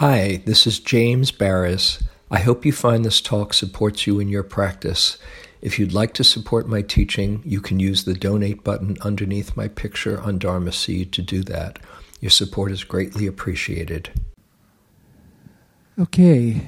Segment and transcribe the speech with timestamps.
[0.00, 2.02] Hi, this is James Baraz.
[2.30, 5.18] I hope you find this talk supports you in your practice.
[5.60, 9.68] If you'd like to support my teaching, you can use the donate button underneath my
[9.68, 11.80] picture on Dharma Seed to do that.
[12.18, 14.08] Your support is greatly appreciated.
[15.98, 16.66] Okay.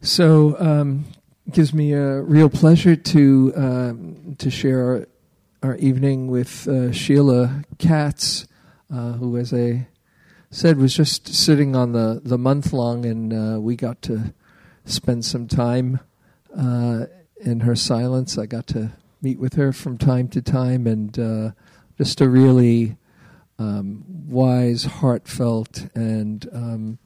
[0.00, 1.04] So, um,
[1.50, 5.08] gives me a real pleasure to um, to share our,
[5.62, 8.47] our evening with uh, Sheila Katz,
[8.92, 9.88] uh, who, as I
[10.50, 14.32] said, was just sitting on the, the month long, and uh, we got to
[14.84, 16.00] spend some time
[16.56, 17.06] uh,
[17.40, 18.38] in her silence.
[18.38, 21.50] I got to meet with her from time to time, and uh,
[21.98, 22.96] just a really
[23.58, 26.98] um, wise, heartfelt, and um,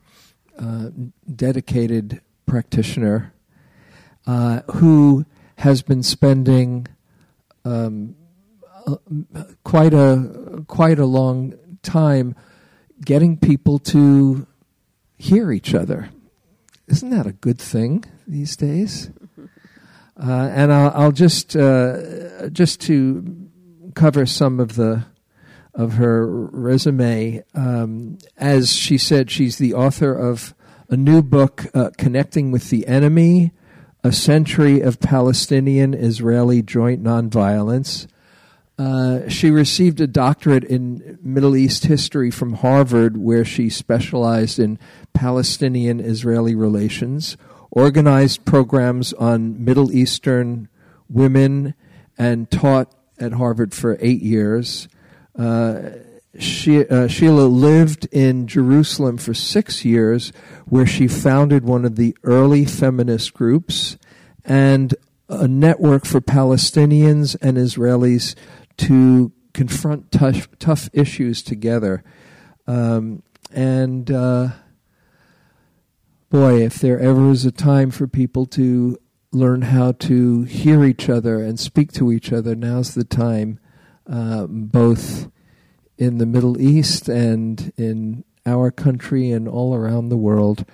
[0.58, 0.90] uh,
[1.34, 3.32] dedicated practitioner
[4.26, 5.24] uh, who
[5.56, 6.86] has been spending
[7.64, 8.14] um,
[9.64, 12.34] quite a quite a long time
[13.04, 14.46] getting people to
[15.16, 16.10] hear each other.
[16.88, 19.10] Isn't that a good thing these days?
[20.14, 23.48] Uh, and I'll, I'll just uh, just to
[23.94, 25.06] cover some of the
[25.74, 27.42] of her resume.
[27.54, 30.54] Um, as she said, she's the author of
[30.90, 33.52] a new book, uh, "Connecting with the Enemy:
[34.04, 38.06] A Century of Palestinian-Israeli Joint Nonviolence."
[38.82, 44.76] Uh, she received a doctorate in Middle East history from Harvard, where she specialized in
[45.14, 47.36] Palestinian Israeli relations,
[47.70, 50.68] organized programs on Middle Eastern
[51.08, 51.74] women,
[52.18, 54.88] and taught at Harvard for eight years.
[55.38, 55.90] Uh,
[56.36, 60.32] she, uh, Sheila lived in Jerusalem for six years,
[60.66, 63.96] where she founded one of the early feminist groups
[64.44, 64.92] and
[65.28, 68.34] a network for Palestinians and Israelis
[68.78, 72.02] to confront tough, tough issues together.
[72.66, 74.48] Um, and uh,
[76.30, 78.98] boy, if there ever is a time for people to
[79.32, 83.58] learn how to hear each other and speak to each other, now's the time,
[84.06, 85.30] uh, both
[85.98, 90.64] in the Middle East and in our country and all around the world.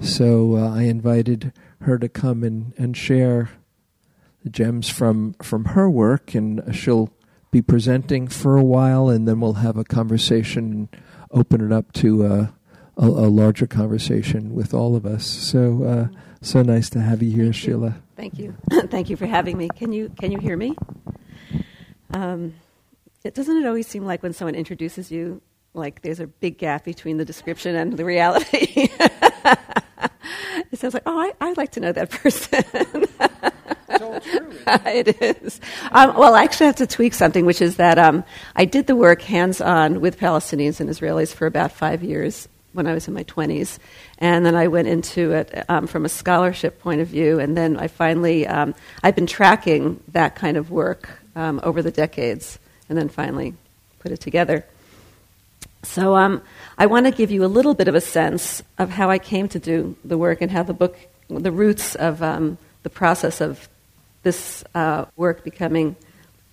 [0.00, 3.50] So uh, I invited her to come and, and share
[4.42, 7.10] the gems from, from her work, and she'll
[7.54, 10.88] be presenting for a while, and then we'll have a conversation and
[11.30, 12.46] open it up to uh,
[12.96, 15.24] a, a, larger conversation with all of us.
[15.24, 17.86] So, uh, so nice to have you here, Thank Sheila.
[17.86, 18.02] You.
[18.16, 18.56] Thank you.
[18.88, 19.68] Thank you for having me.
[19.76, 20.74] Can you can you hear me?
[22.12, 22.54] Um,
[23.22, 25.40] it doesn't it always seem like when someone introduces you,
[25.74, 28.88] like there's a big gap between the description and the reality.
[30.72, 32.64] it sounds like, oh, I, I'd like to know that person.
[34.66, 35.60] it is.
[35.90, 38.24] Um, well, I actually have to tweak something, which is that um,
[38.56, 42.86] I did the work hands on with Palestinians and Israelis for about five years when
[42.86, 43.78] I was in my 20s.
[44.18, 47.38] And then I went into it um, from a scholarship point of view.
[47.38, 51.90] And then I finally, um, I've been tracking that kind of work um, over the
[51.90, 53.54] decades, and then finally
[54.00, 54.64] put it together.
[55.82, 56.42] So um,
[56.78, 59.48] I want to give you a little bit of a sense of how I came
[59.48, 60.96] to do the work and how the book,
[61.28, 63.68] the roots of the process of
[64.24, 65.96] this uh, work becoming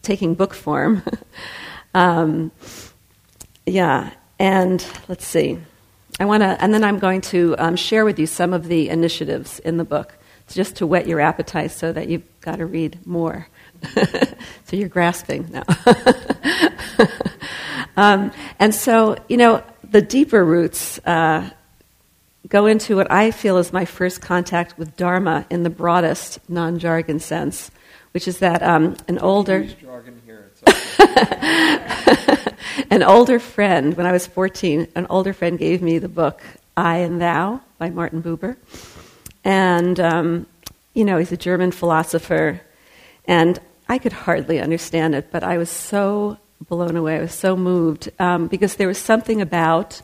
[0.01, 1.03] taking book form.
[1.93, 2.51] um,
[3.65, 5.57] yeah, and let's see.
[6.19, 8.89] I want to, and then I'm going to um, share with you some of the
[8.89, 10.17] initiatives in the book,
[10.47, 13.47] just to whet your appetite, so that you've got to read more.
[13.95, 15.63] so you're grasping now.
[17.97, 21.49] um, and so, you know, the deeper roots uh,
[22.47, 26.79] go into what I feel is my first contact with Dharma in the broadest non
[26.79, 27.72] jargon sense,
[28.12, 29.68] which is that um, an older.
[32.91, 36.41] an older friend, when I was 14, an older friend gave me the book
[36.78, 38.57] I and Thou by Martin Buber.
[39.44, 40.46] And, um,
[40.94, 42.62] you know, he's a German philosopher.
[43.25, 43.59] And
[43.90, 46.38] I could hardly understand it, but I was so
[46.68, 47.18] blown away.
[47.18, 50.01] I was so moved um, because there was something about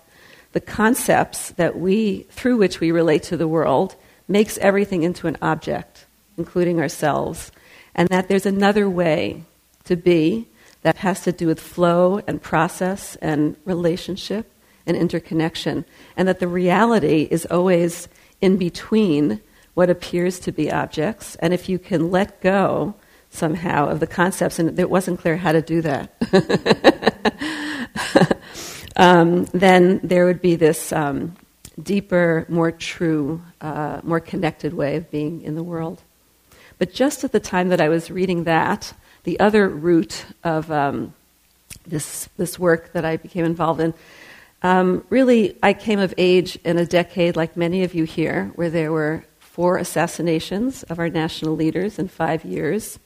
[0.58, 3.96] the concepts that we, through which we relate to the world,
[4.28, 7.52] makes everything into an object, including ourselves,
[7.94, 9.44] and that there's another way
[9.84, 10.48] to be
[10.82, 14.52] that has to do with flow and process and relationship
[14.88, 18.08] and interconnection, and that the reality is always
[18.42, 19.40] in between
[19.76, 22.96] what appears to be objects, and if you can let go
[23.30, 26.16] somehow of the concepts, and it wasn't clear how to do that.
[28.98, 31.36] um, then there would be this um,
[31.82, 36.02] deeper, more true, uh, more connected way of being in the world.
[36.80, 41.14] But just at the time that I was reading that, the other root of um,
[41.86, 43.94] this, this work that I became involved in
[44.64, 48.72] Um, really, I came of age in a decade like many of you here, where
[48.72, 53.00] there were four assassinations of our national leaders in five years.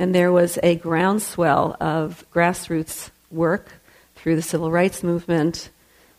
[0.00, 3.70] And there was a groundswell of grassroots work
[4.24, 5.68] through the civil rights movement,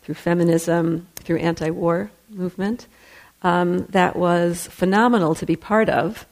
[0.03, 2.85] through feminism, through anti war movement,
[3.41, 6.27] um, that was phenomenal to be part of.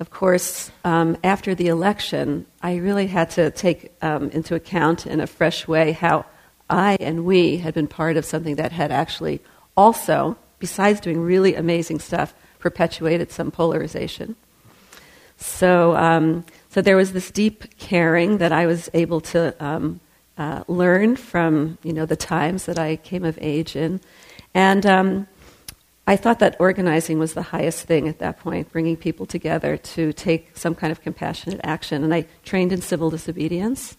[0.00, 5.18] Of course, um, after the election, I really had to take um, into account in
[5.20, 6.26] a fresh way how
[6.68, 9.40] I and we had been part of something that had actually
[9.78, 14.36] also, besides doing really amazing stuff, perpetuated some polarization.
[15.38, 20.00] So, um, so there was this deep caring that I was able to um,
[20.38, 24.00] uh, learn from, you know, the times that I came of age in,
[24.54, 25.26] and um,
[26.08, 30.14] I thought that organizing was the highest thing at that point, bringing people together to
[30.14, 32.02] take some kind of compassionate action.
[32.02, 33.94] And I trained in civil disobedience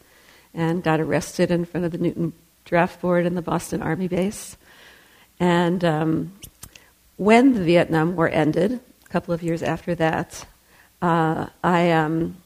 [0.52, 2.34] and got arrested in front of the Newton
[2.66, 4.58] Draft Board in the Boston Army base.
[5.40, 6.34] And um,
[7.18, 10.48] when the Vietnam War ended, a couple of years after that,
[11.04, 12.38] uh, I, um,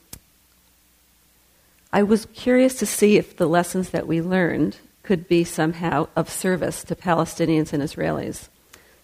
[1.94, 6.28] I was curious to see if the lessons that we learned could be somehow of
[6.28, 8.48] service to Palestinians and Israelis.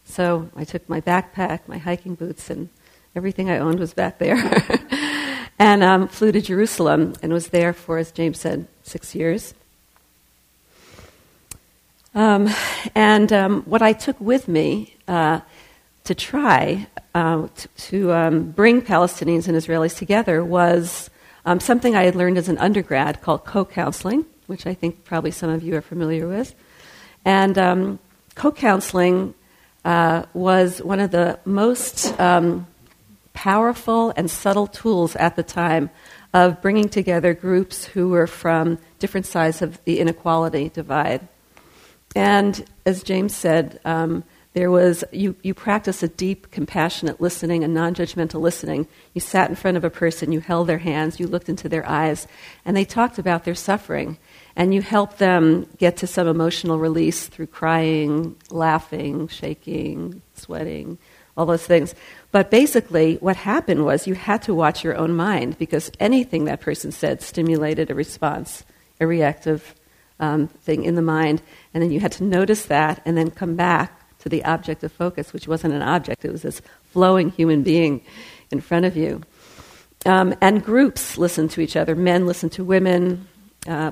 [0.06, 2.70] So I took my backpack, my hiking boots, and
[3.16, 4.38] everything I owned was back there.
[5.60, 9.54] and um, flew to Jerusalem and was there for, as James said, six years.
[12.16, 12.50] Um,
[12.96, 15.42] and um, what I took with me uh,
[16.06, 21.12] to try uh, to, to um, bring Palestinians and Israelis together was
[21.46, 25.32] um, something I had learned as an undergrad called co counseling, which I think probably
[25.32, 26.54] some of you are familiar with.
[27.26, 28.00] And um,
[28.36, 29.34] co counseling
[29.86, 32.68] uh, was one of the most um,
[33.34, 35.90] powerful and subtle tools at the time
[36.34, 41.28] of bringing together groups who were from different sides of the inequality divide.
[42.16, 44.24] And as James said, um,
[44.60, 48.90] there was you, you practice a deep, compassionate listening, a non-judgmental listening.
[49.14, 51.88] You sat in front of a person, you held their hands, you looked into their
[51.88, 52.28] eyes,
[52.66, 54.18] and they talked about their suffering.
[54.58, 60.98] And you helped them get to some emotional release through crying, laughing, shaking, sweating,
[61.38, 61.96] all those things.
[62.34, 66.60] But basically, what happened was you had to watch your own mind because anything that
[66.60, 68.66] person said stimulated a response,
[69.00, 69.74] a reactive
[70.20, 71.42] um, thing in the mind.
[71.74, 74.92] And then you had to notice that and then come back to the object of
[74.92, 78.02] focus, which wasn't an object, it was this flowing human being
[78.52, 79.22] in front of you.
[80.06, 81.96] Um, and groups listen to each other.
[81.96, 83.28] Men listen to women,
[83.68, 83.92] uh,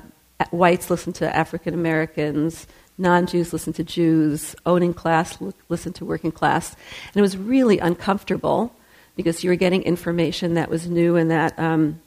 [0.50, 2.66] whites listen to African Americans,
[2.96, 5.38] non Jews listen to Jews, owning class
[5.68, 6.74] listen to working class.
[7.08, 8.74] And it was really uncomfortable
[9.16, 12.00] because you were getting information that was new and that um,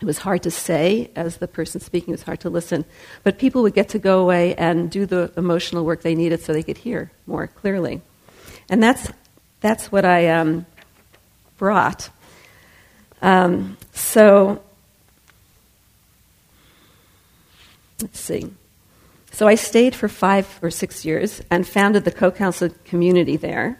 [0.00, 2.86] it was hard to say as the person speaking, it was hard to listen.
[3.22, 6.52] But people would get to go away and do the emotional work they needed so
[6.52, 8.00] they could hear more clearly.
[8.70, 9.10] And that's,
[9.60, 10.64] that's what I um,
[11.58, 12.08] brought.
[13.20, 14.62] Um, so,
[18.00, 18.50] let's see.
[19.32, 23.78] So I stayed for five or six years and founded the co counsel community there.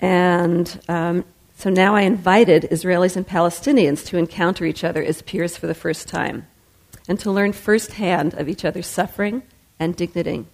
[0.00, 1.24] And um,
[1.62, 5.76] so now I invited Israelis and Palestinians to encounter each other as peers for the
[5.76, 6.48] first time
[7.06, 9.44] and to learn firsthand of each other's suffering
[9.78, 10.44] and dignity.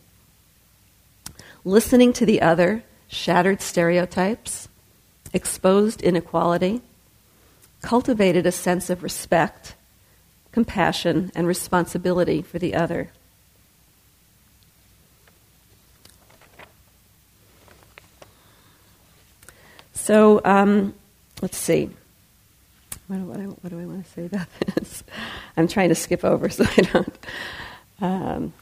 [1.65, 4.69] Listening to the other shattered stereotypes,
[5.33, 6.83] exposed inequality,
[7.81, 9.77] cultivated a sense of respect,
[10.53, 13.11] compassion, and responsibility for the other.
[19.95, 20.95] So um,
[21.43, 21.91] let's see.
[23.07, 25.03] What do, what, what do, I want to say about this?
[25.57, 27.19] I'm trying to skip over so I don't.
[28.01, 28.53] Um,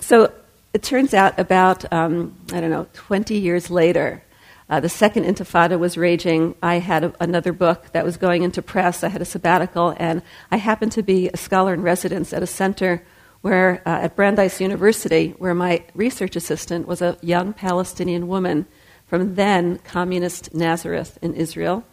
[0.00, 0.32] so
[0.72, 4.22] it turns out about, um, I don't know, 20 years later,
[4.68, 6.54] uh, the second intifada was raging.
[6.62, 9.04] I had a, another book that was going into press.
[9.04, 12.46] I had a sabbatical, and I happened to be a scholar in residence at a
[12.46, 13.02] center
[13.42, 18.66] where, uh, at Brandeis University, where my research assistant was a young Palestinian woman
[19.06, 21.84] from then communist Nazareth in Israel.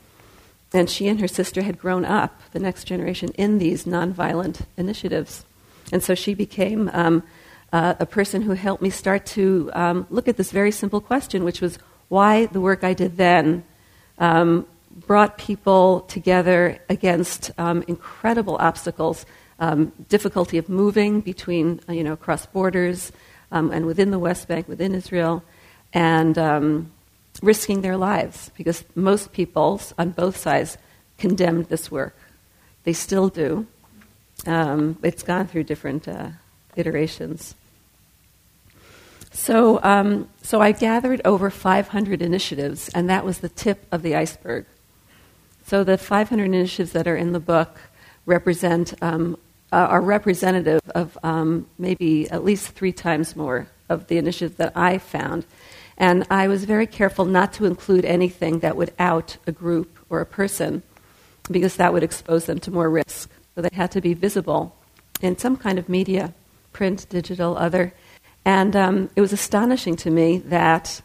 [0.74, 5.44] And she and her sister had grown up, the next generation, in these nonviolent initiatives.
[5.92, 7.24] And so she became um,
[7.74, 11.44] uh, a person who helped me start to um, look at this very simple question,
[11.44, 11.78] which was
[12.08, 13.64] why the work I did then
[14.18, 14.66] um,
[15.08, 19.26] brought people together against um, incredible obstacles,
[19.60, 23.12] um, difficulty of moving between, you know, across borders
[23.52, 25.44] um, and within the West Bank, within Israel,
[25.94, 26.38] and
[27.42, 30.78] risking their lives because most people on both sides
[31.18, 32.18] condemned this work.
[32.84, 33.68] They still do.
[34.46, 36.30] Um, it's gone through different uh,
[36.76, 37.56] iterations.
[39.32, 44.16] So, um, so I gathered over 500 initiatives, and that was the tip of the
[44.16, 44.66] iceberg.
[45.66, 47.80] So the 500 initiatives that are in the book
[48.26, 49.38] represent um,
[49.72, 54.98] are representative of um, maybe at least three times more of the initiatives that I
[54.98, 55.46] found.
[56.02, 60.20] And I was very careful not to include anything that would out a group or
[60.20, 60.82] a person
[61.52, 63.30] because that would expose them to more risk.
[63.54, 64.76] So they had to be visible
[65.22, 66.34] in some kind of media,
[66.74, 67.94] print, digital, other.
[68.44, 71.04] And um, it was astonishing to me that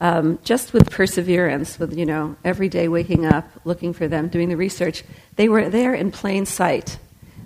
[0.00, 4.50] um, just with perseverance, with you know every day waking up, looking for them, doing
[4.50, 5.02] the research,
[5.36, 6.98] they were there in plain sight.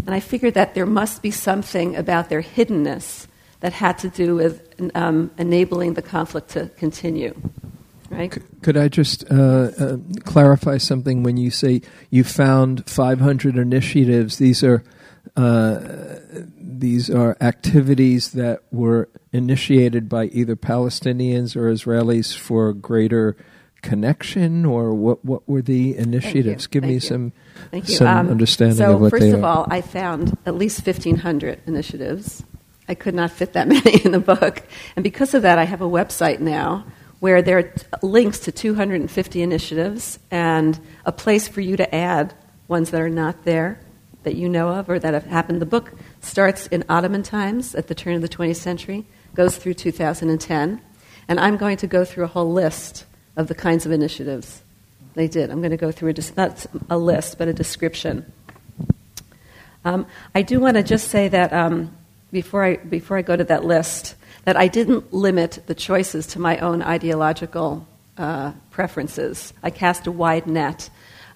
[0.07, 3.29] And I figured that there must be something about their hiddenness
[3.61, 7.35] that had to do with um, enabling the conflict to continue.
[8.11, 8.37] Right?
[8.63, 14.39] Could I just uh, uh, clarify something when you say you found 500 initiatives?
[14.39, 14.83] These are
[15.37, 16.19] uh,
[16.59, 23.37] these are activities that were initiated by either Palestinians or Israelis for greater
[23.83, 25.25] connection, or what?
[25.25, 26.67] What were the initiatives?
[26.67, 27.01] Give Thank me you.
[27.01, 27.33] some
[27.71, 27.95] Thank you.
[27.95, 32.43] some Um, understanding so of what first of all, I found at least 1,500 initiatives.
[32.91, 34.63] I could not fit that many in the book.
[34.97, 36.85] And because of that, I have a website now
[37.21, 42.35] where there are t- links to 250 initiatives and a place for you to add
[42.67, 43.79] ones that are not there
[44.25, 45.63] that you know of or that have happened.
[45.63, 49.75] The book starts in Ottoman times at the turn of the 20th century, goes through
[49.75, 50.83] 2010,
[51.29, 53.07] and I'm going to go through a whole list
[53.37, 54.63] of the kinds of initiatives
[55.15, 55.51] they did.
[55.51, 58.31] I'm going to go through a, dis- not a list, but a description.
[59.85, 61.97] Um, I do want to just say that um,
[62.33, 66.41] before, I, before I go to that list, that I didn't limit the choices to
[66.41, 69.53] my own ideological uh, preferences.
[69.63, 70.91] I cast a wide net.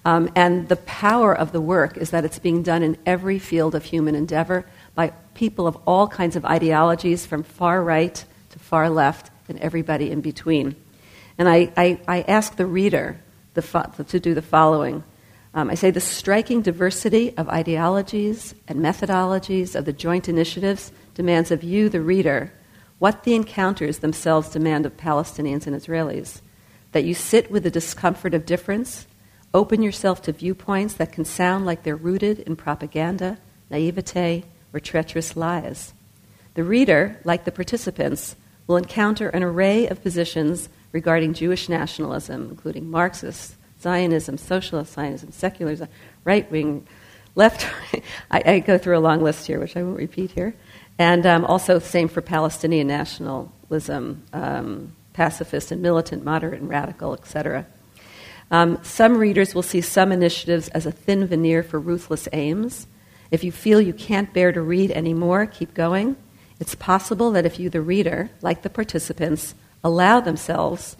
[0.05, 3.73] Um, and the power of the work is that it's being done in every field
[3.73, 8.89] of human endeavor by people of all kinds of ideologies, from far right to far
[8.89, 10.75] left, and everybody in between.
[11.37, 13.19] And I, I, I ask the reader
[13.55, 15.03] the fo- to do the following.
[15.55, 21.49] Um, I say the striking diversity of ideologies and methodologies of the joint initiatives demands
[21.49, 22.51] of you, the reader,
[22.99, 26.41] what the encounters themselves demand of Palestinians and Israelis.
[26.91, 29.07] That you sit with the discomfort of difference,
[29.53, 33.37] open yourself to viewpoints that can sound like they're rooted in propaganda,
[33.69, 34.43] naivete,
[34.73, 35.93] or treacherous lies.
[36.55, 38.35] The reader, like the participants,
[38.67, 45.87] will encounter an array of positions regarding Jewish nationalism, including Marxist, Zionism, socialist Zionism, secularism,
[46.23, 46.87] right wing,
[47.35, 47.67] left.
[48.31, 50.55] I, I, go through a long list here, which I won't repeat here.
[50.97, 57.67] And um, also, same for Palestinian nationalism, um, pacifist and militant, moderate and radical, etc.
[58.49, 62.87] Um, some readers will see some initiatives as a thin veneer for ruthless aims.
[63.29, 66.15] If you feel you can't bear to read anymore, keep going.
[66.59, 70.97] It's possible that if you, the reader, like the participants, allow themselves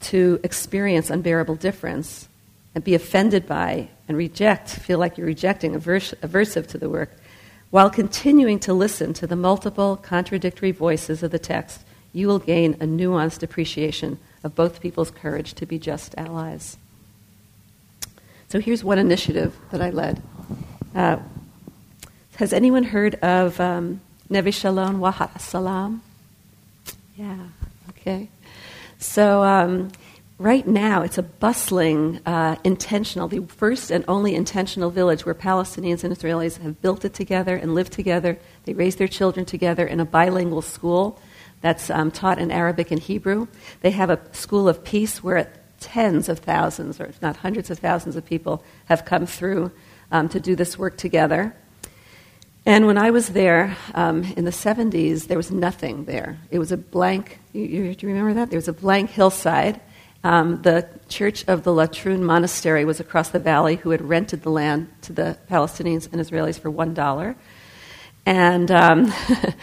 [0.00, 2.28] to experience unbearable difference
[2.74, 7.10] and be offended by and reject, feel like you're rejecting, averse, aversive to the work,
[7.70, 12.74] while continuing to listen to the multiple contradictory voices of the text, you will gain
[12.74, 16.76] a nuanced appreciation of both people's courage to be just allies.
[18.48, 20.20] So here's one initiative that I led.
[20.94, 21.18] Uh,
[22.36, 26.02] has anyone heard of um, Neve Shalom Wahat Salam?
[27.16, 27.36] Yeah,
[27.90, 28.28] okay.
[29.00, 29.90] So um,
[30.36, 36.04] right now, it's a bustling, uh, intentional, the first and only intentional village where Palestinians
[36.04, 38.38] and Israelis have built it together and lived together.
[38.64, 41.18] They raise their children together in a bilingual school
[41.62, 43.48] that's um, taught in Arabic and Hebrew.
[43.80, 47.78] They have a school of peace where tens of thousands, or if not hundreds of
[47.78, 49.72] thousands of people, have come through
[50.12, 51.56] um, to do this work together.
[52.66, 56.38] And when I was there um, in the 70s, there was nothing there.
[56.50, 58.50] It was a blank, you, you, do you remember that?
[58.50, 59.80] There was a blank hillside.
[60.22, 64.50] Um, the church of the Latrun Monastery was across the valley, who had rented the
[64.50, 67.34] land to the Palestinians and Israelis for $1.
[68.26, 69.10] And, um,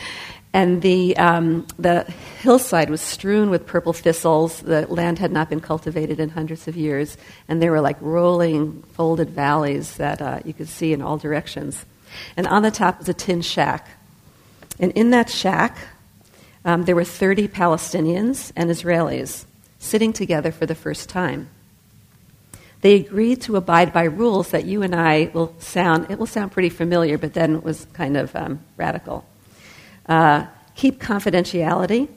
[0.54, 2.02] and the, um, the
[2.42, 4.62] hillside was strewn with purple thistles.
[4.62, 7.16] The land had not been cultivated in hundreds of years.
[7.48, 11.86] And there were like rolling, folded valleys that uh, you could see in all directions.
[12.36, 13.88] And on the top was a tin shack.
[14.80, 15.78] And in that shack,
[16.66, 19.46] um, there were 30 Palestinians and Israelis
[19.80, 21.50] sitting together for the first time.
[22.82, 26.52] They agreed to abide by rules that you and I will sound, it will sound
[26.52, 29.26] pretty familiar, but then it was kind of um, radical.
[30.08, 30.46] Uh,
[30.76, 32.08] keep confidentiality.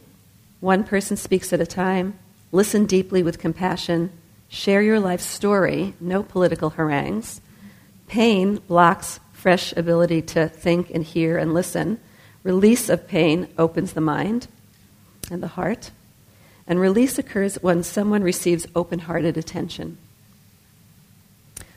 [0.61, 2.19] One person speaks at a time.
[2.53, 4.11] Listen deeply with compassion.
[4.49, 5.95] Share your life story.
[6.01, 7.41] No political harangues.
[8.09, 11.99] Pain blocks fresh ability to think and hear and listen.
[12.43, 14.47] Release of pain opens the mind
[15.31, 15.91] and the heart.
[16.67, 19.97] And release occurs when someone receives open hearted attention.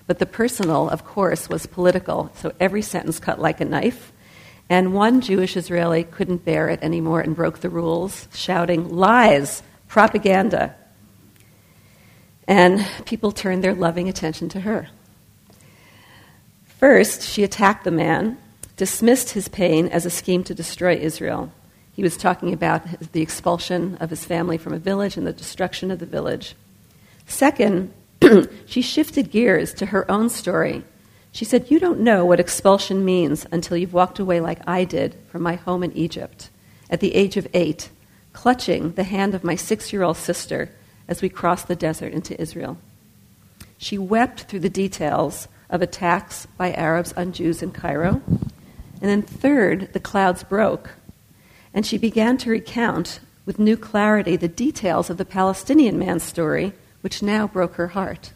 [0.08, 4.12] But the personal, of course, was political, so every sentence cut like a knife.
[4.70, 9.64] And one Jewish Israeli couldn't bear it anymore and broke the rules, shouting, Lies!
[9.88, 10.76] Propaganda!
[12.46, 14.90] And people turned their loving attention to her.
[16.84, 18.38] First, she attacked the man,
[18.76, 21.50] dismissed his pain as a scheme to destroy Israel.
[21.94, 25.92] He was talking about the expulsion of his family from a village and the destruction
[25.92, 26.56] of the village.
[27.26, 27.94] Second,
[28.66, 30.84] she shifted gears to her own story.
[31.32, 35.16] She said, You don't know what expulsion means until you've walked away like I did
[35.30, 36.50] from my home in Egypt
[36.90, 37.92] at the age of eight,
[38.34, 40.70] clutching the hand of my six year old sister
[41.08, 42.78] as we crossed the desert into Israel.
[43.78, 48.22] She wept through the details of attacks by Arabs on Jews in Cairo.
[49.02, 50.92] And then, third, the clouds broke,
[51.74, 56.74] and she began to recount with new clarity the details of the Palestinian man's story
[57.02, 58.32] which now broke her heart.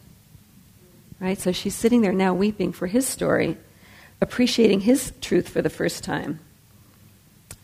[1.20, 1.38] Right?
[1.38, 3.56] So she's sitting there now weeping for his story,
[4.20, 6.40] appreciating his truth for the first time.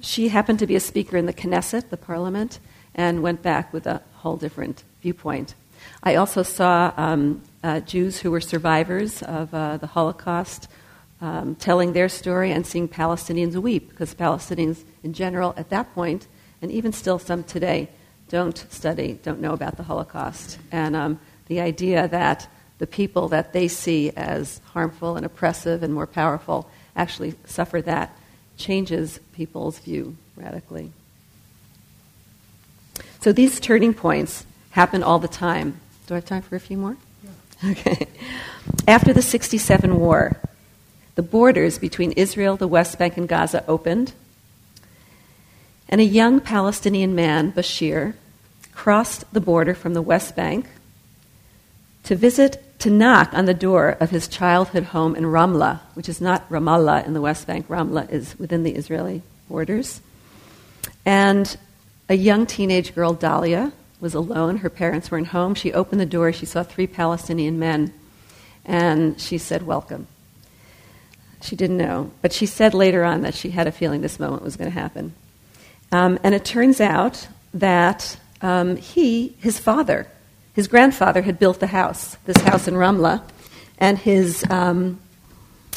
[0.01, 2.59] She happened to be a speaker in the Knesset, the parliament,
[2.95, 5.55] and went back with a whole different viewpoint.
[6.03, 10.69] I also saw um, uh, Jews who were survivors of uh, the Holocaust
[11.21, 16.27] um, telling their story and seeing Palestinians weep, because Palestinians in general at that point,
[16.61, 17.89] and even still some today,
[18.29, 20.59] don't study, don't know about the Holocaust.
[20.71, 22.47] And um, the idea that
[22.79, 28.15] the people that they see as harmful and oppressive and more powerful actually suffer that
[28.59, 30.93] changes people's view radically.
[33.21, 35.81] So these turning points happen all the time.
[36.07, 36.97] Do I have time for a few more?
[37.71, 38.07] Okay.
[38.87, 40.41] After the 67 war,
[41.15, 44.13] the borders between Israel, the West Bank, and Gaza opened
[45.89, 48.15] and a young Palestinian man, Bashir,
[48.73, 50.67] crossed the border from the West Bank
[52.05, 56.21] to visit, to knock on the door of his childhood home in Ramlah, which is
[56.21, 57.69] not Ramallah in the West Bank.
[57.69, 60.01] Ramlah is within the Israeli borders.
[61.07, 61.57] And
[62.09, 63.73] a young teenage girl, Dahlia,
[64.05, 64.59] was alone.
[64.59, 65.55] Her parents weren't home.
[65.55, 66.31] She opened the door.
[66.31, 67.93] She saw three Palestinian men.
[68.67, 70.07] And she said, Welcome.
[71.41, 72.11] She didn't know.
[72.21, 74.79] But she said later on that she had a feeling this moment was going to
[74.79, 75.15] happen.
[75.91, 80.07] Um, and it turns out that um, he, his father,
[80.53, 83.23] his grandfather had built the house, this house in Ramla,
[83.79, 85.01] and his um,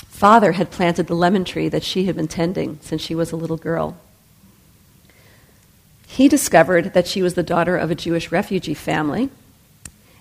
[0.10, 3.38] father had planted the lemon tree that she had been tending since she was a
[3.38, 3.98] little girl.
[6.08, 9.30] He discovered that she was the daughter of a Jewish refugee family.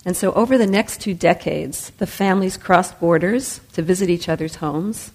[0.04, 4.56] And so, over the next two decades, the families crossed borders to visit each other's
[4.56, 5.10] homes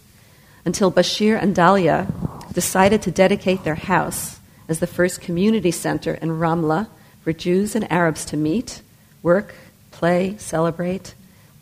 [0.65, 2.07] until Bashir and Dahlia
[2.53, 6.87] decided to dedicate their house as the first community center in Ramla
[7.21, 8.81] for Jews and Arabs to meet,
[9.21, 9.53] work,
[9.91, 11.13] play, celebrate,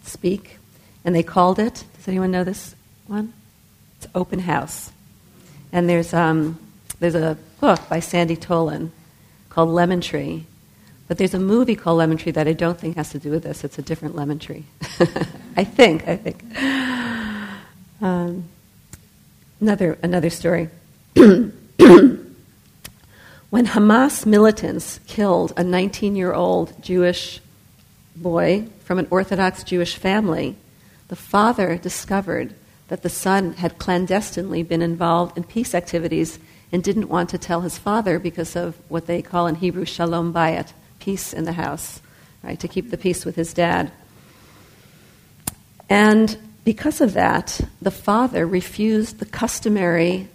[0.04, 0.58] speak.
[1.04, 2.76] And they called it, does anyone know this
[3.08, 3.34] one?
[3.98, 4.92] It's Open House.
[5.72, 6.58] And there's, um,
[7.00, 8.92] there's a book by Sandy Tolan
[9.50, 10.46] called Lemon Tree.
[11.08, 13.44] But there's a movie called Lemon Tree that I don't think has to do with
[13.44, 13.64] this.
[13.64, 14.66] It's a different lemon tree.
[15.58, 16.44] I think, I think.
[18.02, 18.46] Um,
[19.60, 20.70] another, another story.
[23.50, 27.42] When Hamas militants killed a 19 year old Jewish
[28.16, 30.56] boy from an Orthodox Jewish family,
[31.08, 32.54] the father discovered
[32.90, 36.38] that the son had clandestinely been involved in peace activities
[36.72, 40.34] and didn't want to tell his father because of what they call in Hebrew shalom
[40.34, 42.02] bayit, peace in the house,
[42.44, 43.92] right, to keep the peace with his dad.
[45.90, 50.28] And because of that, the father refused the customary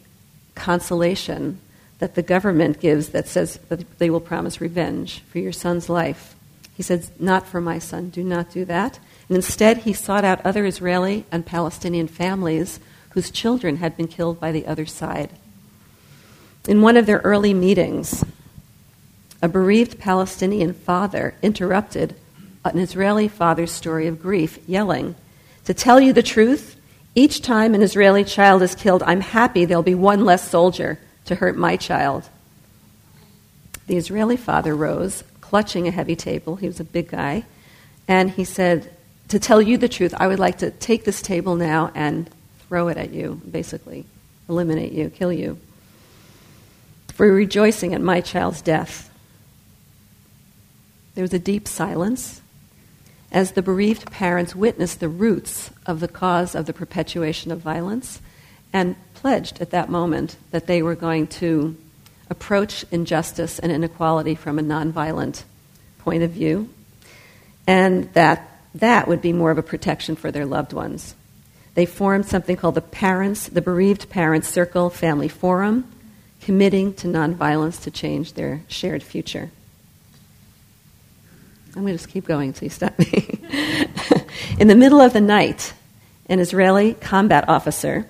[0.55, 1.61] consolation
[1.99, 6.35] that the government gives that says that they will promise revenge for your son's life.
[6.77, 8.99] He said, Not for my son, do not do that.
[9.29, 14.41] And instead, he sought out other Israeli and Palestinian families whose children had been killed
[14.41, 15.31] by the other side.
[16.67, 18.25] In one of their early meetings,
[19.43, 22.15] a bereaved Palestinian father interrupted
[22.65, 25.15] an Israeli father's story of grief, yelling,
[25.67, 26.81] To tell you the truth,
[27.15, 31.35] each time an Israeli child is killed, I'm happy there'll be one less soldier to
[31.35, 32.31] hurt my child.
[33.87, 36.57] The Israeli father rose, clutching a heavy table.
[36.57, 37.45] He was a big guy.
[38.09, 38.91] And he said,
[39.29, 42.31] To tell you the truth, I would like to take this table now and
[42.69, 44.07] throw it at you, basically,
[44.49, 45.59] eliminate you, kill you,
[47.15, 49.09] for rejoicing at my child's death.
[51.15, 52.43] There was a deep silence
[53.31, 58.21] as the bereaved parents witnessed the roots of the cause of the perpetuation of violence
[58.73, 61.77] and pledged at that moment that they were going to
[62.29, 65.45] approach injustice and inequality from a nonviolent
[65.99, 66.69] point of view,
[67.67, 71.15] and that that would be more of a protection for their loved ones.
[71.75, 75.89] They formed something called the Parents, the Bereaved Parents Circle Family Forum,
[76.45, 79.51] committing to nonviolence to change their shared future.
[81.75, 83.41] I'm going to just keep going until you stop me.
[84.59, 85.73] In the middle of the night,
[86.27, 88.07] an Israeli combat officer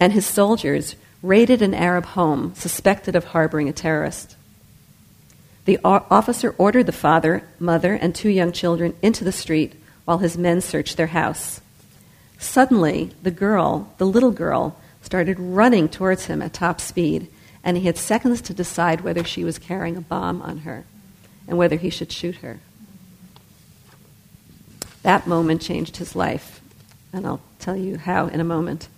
[0.00, 4.34] and his soldiers raided an Arab home suspected of harboring a terrorist.
[5.66, 9.74] The officer ordered the father, mother, and two young children into the street
[10.06, 11.60] while his men searched their house.
[12.38, 17.28] Suddenly, the girl, the little girl, started running towards him at top speed,
[17.64, 20.84] and he had seconds to decide whether she was carrying a bomb on her
[21.46, 22.60] and whether he should shoot her.
[25.02, 26.60] That moment changed his life,
[27.12, 28.88] and I'll tell you how in a moment.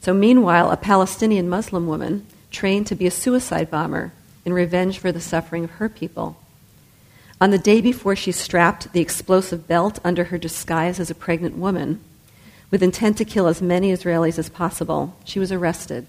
[0.00, 4.12] So, meanwhile, a Palestinian Muslim woman trained to be a suicide bomber
[4.44, 6.36] in revenge for the suffering of her people.
[7.40, 11.56] On the day before she strapped the explosive belt under her disguise as a pregnant
[11.56, 12.00] woman,
[12.70, 16.06] with intent to kill as many Israelis as possible, she was arrested.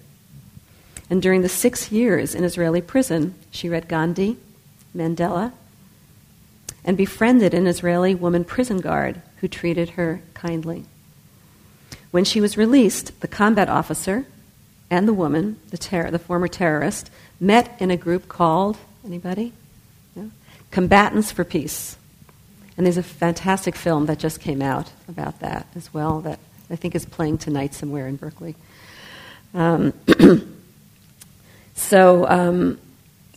[1.10, 4.38] And during the six years in Israeli prison, she read Gandhi,
[4.96, 5.54] Mandela,
[6.84, 10.86] and befriended an Israeli woman prison guard who treated her kindly.
[12.12, 14.26] When she was released, the combat officer
[14.90, 19.54] and the woman, the, the former terrorist, met in a group called, anybody?
[20.72, 21.98] Combatants for Peace.
[22.76, 26.40] And there's a fantastic film that just came out about that as well that
[26.70, 28.56] I think is playing tonight somewhere in Berkeley.
[29.54, 29.94] Um,
[31.78, 32.78] so um,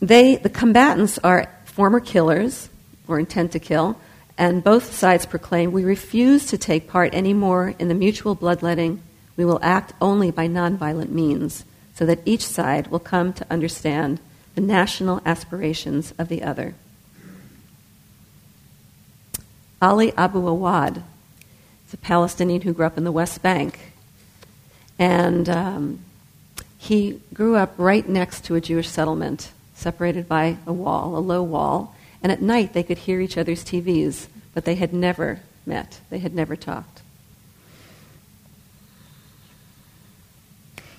[0.00, 2.68] they, the combatants are former killers
[3.06, 3.96] or intent to kill
[4.40, 9.02] and both sides proclaim we refuse to take part anymore in the mutual bloodletting.
[9.36, 14.18] We will act only by nonviolent means, so that each side will come to understand
[14.54, 16.74] the national aspirations of the other.
[19.82, 21.02] Ali Abu Awad
[21.86, 23.92] is a Palestinian who grew up in the West Bank.
[24.98, 25.98] And um,
[26.80, 31.42] he grew up right next to a Jewish settlement, separated by a wall, a low
[31.42, 36.00] wall and at night they could hear each other's TVs, but they had never met,
[36.10, 37.02] they had never talked.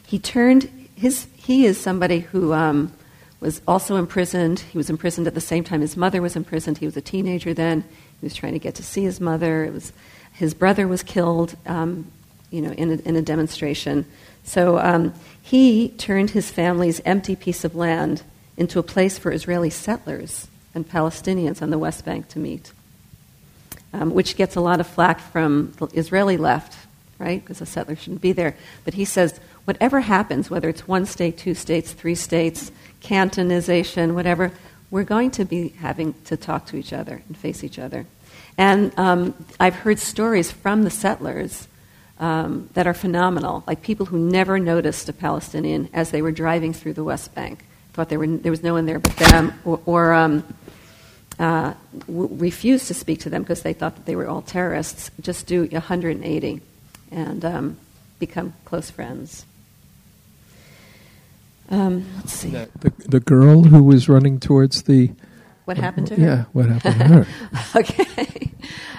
[0.08, 2.92] He turned his, he is somebody who um,
[3.40, 4.60] was also imprisoned.
[4.60, 6.80] He was imprisoned at the same time his mother was imprisoned.
[6.80, 7.84] He was a teenager then.
[8.20, 9.64] He was trying to get to see his mother.
[9.64, 9.94] It was,
[10.34, 12.12] his brother was killed, um,
[12.50, 14.06] you know, in a, in a demonstration.
[14.44, 18.24] So um, he turned his family's empty piece of land
[18.58, 22.72] into a place for Israeli settlers and Palestinians on the West Bank to meet,
[23.94, 26.78] um, which gets a lot of flack from the Israeli left,
[27.20, 27.42] right?
[27.42, 28.56] Because the settlers shouldn't be there.
[28.86, 34.52] But he says, whatever happens, whether it's one state, two states, three states, cantonization, whatever,
[34.90, 38.06] we're going to be having to talk to each other and face each other.
[38.58, 41.68] And um, I've heard stories from the settlers
[42.22, 46.72] um, that are phenomenal, like people who never noticed a Palestinian as they were driving
[46.72, 49.82] through the West Bank, thought there, were, there was no one there but them, or,
[49.88, 50.44] or um,
[51.40, 55.10] uh, w- refused to speak to them because they thought that they were all terrorists,
[55.20, 56.62] just do 180
[57.12, 57.78] and um,
[58.20, 59.44] become close friends.
[61.70, 62.50] Um, let's see.
[62.50, 65.12] The, the girl who was running towards the.
[65.66, 66.22] What happened to her?
[66.22, 67.80] Yeah, what happened to her?
[67.80, 68.52] okay.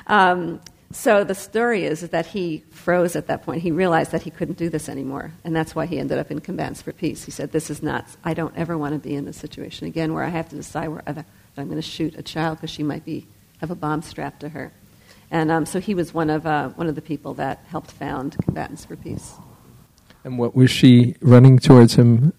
[0.09, 0.61] Um,
[0.93, 3.63] so the story is, that he froze at that point.
[3.63, 6.41] He realized that he couldn't do this anymore, and that's why he ended up in
[6.41, 7.25] Combatants for Peace.
[7.25, 8.07] He said, "This is not.
[8.25, 10.89] I don't ever want to be in this situation again, where I have to decide
[10.89, 11.25] whether
[11.57, 13.27] I'm going to shoot a child because she might be
[13.61, 14.73] have a bomb strapped to her."
[15.31, 18.37] And um, so he was one of uh, one of the people that helped found
[18.43, 19.35] Combatants for Peace.
[20.25, 22.33] And what was she running towards him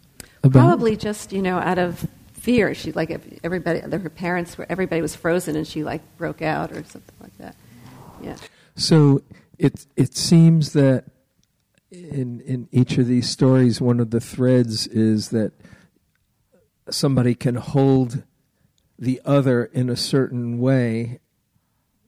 [0.43, 0.59] about?
[0.59, 2.75] Probably just you know out of fear.
[2.75, 3.09] She like
[3.43, 7.37] everybody, her parents were everybody was frozen, and she like broke out or something like
[7.39, 7.55] that.
[8.23, 8.37] Yeah.
[8.75, 9.23] So
[9.57, 11.05] it it seems that
[11.91, 15.53] in in each of these stories, one of the threads is that
[16.89, 18.23] somebody can hold
[18.97, 21.19] the other in a certain way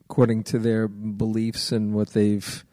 [0.01, 2.63] according to their beliefs and what they've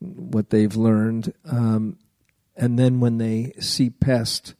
[0.00, 1.96] what they've learned um,
[2.56, 4.54] and then when they see past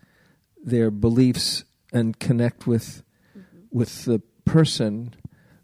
[0.62, 3.02] their beliefs and connect with
[3.36, 3.58] mm-hmm.
[3.70, 5.14] with the person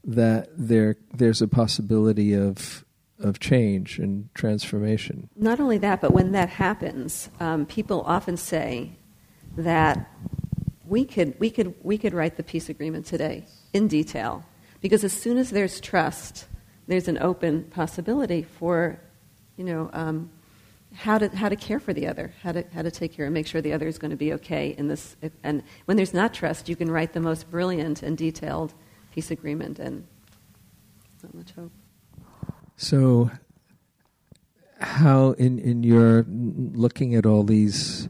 [0.09, 2.85] that there there's a possibility of
[3.21, 5.29] of change and transformation.
[5.37, 8.92] Not only that, but when that happens, um, people often say
[9.57, 10.11] that
[10.87, 13.44] we could we could we could write the peace agreement today
[13.75, 14.44] in detail
[14.81, 16.47] because as soon as there's trust,
[16.87, 18.99] there's an open possibility for
[19.57, 20.31] you know um,
[20.94, 23.35] how to how to care for the other, how to how to take care and
[23.35, 25.16] make sure the other is going to be okay in this.
[25.42, 28.73] And when there's not trust, you can write the most brilliant and detailed
[29.18, 30.07] peace agreement, and
[31.24, 31.72] not much hope.
[32.76, 33.33] So,
[34.78, 38.09] how in in your looking at all these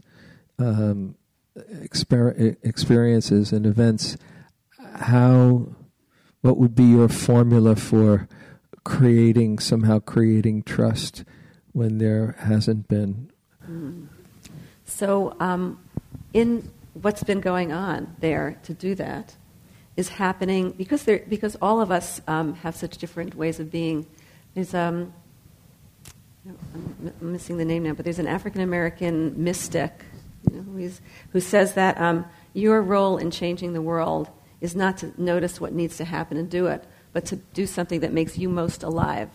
[0.59, 1.15] um,
[1.57, 4.17] exper- experiences and events,
[4.97, 5.69] how
[6.41, 8.27] what would be your formula for
[8.83, 11.23] creating somehow creating trust
[11.71, 13.31] when there hasn't been?
[13.67, 14.09] Mm.
[14.85, 15.79] So, um,
[16.35, 19.35] in what's been going on there to do that
[19.99, 24.07] is happening because there because all of us um, have such different ways of being.
[24.55, 25.13] There's um,
[26.47, 29.91] I'm missing the name now, but there's an African American mystic
[30.49, 30.89] you know,
[31.31, 34.29] who says that um, your role in changing the world
[34.61, 37.99] is not to notice what needs to happen and do it, but to do something
[37.99, 39.29] that makes you most alive.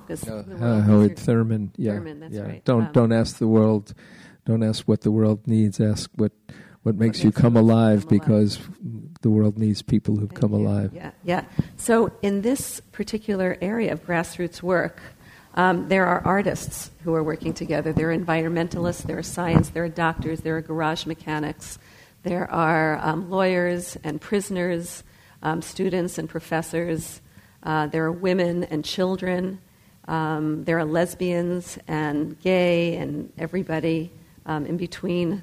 [0.00, 2.42] Because uh, uh, Howard Thurman, yeah, Thurman, that's yeah.
[2.42, 2.64] right.
[2.64, 3.94] Don't um, don't ask the world,
[4.44, 5.80] don't ask what the world needs.
[5.80, 6.32] Ask what
[6.82, 9.09] what makes what you come alive, come because alive.
[9.22, 10.66] The world needs people who've Thank come you.
[10.66, 10.92] alive.
[10.94, 11.44] Yeah, yeah.
[11.76, 15.00] So in this particular area of grassroots work,
[15.54, 17.92] um, there are artists who are working together.
[17.92, 21.78] There are environmentalists, there are science, there are doctors, there are garage mechanics,
[22.22, 25.02] there are um, lawyers and prisoners,
[25.42, 27.20] um, students and professors,
[27.62, 29.60] uh, there are women and children,
[30.06, 34.12] um, there are lesbians and gay and everybody
[34.46, 35.42] um, in between.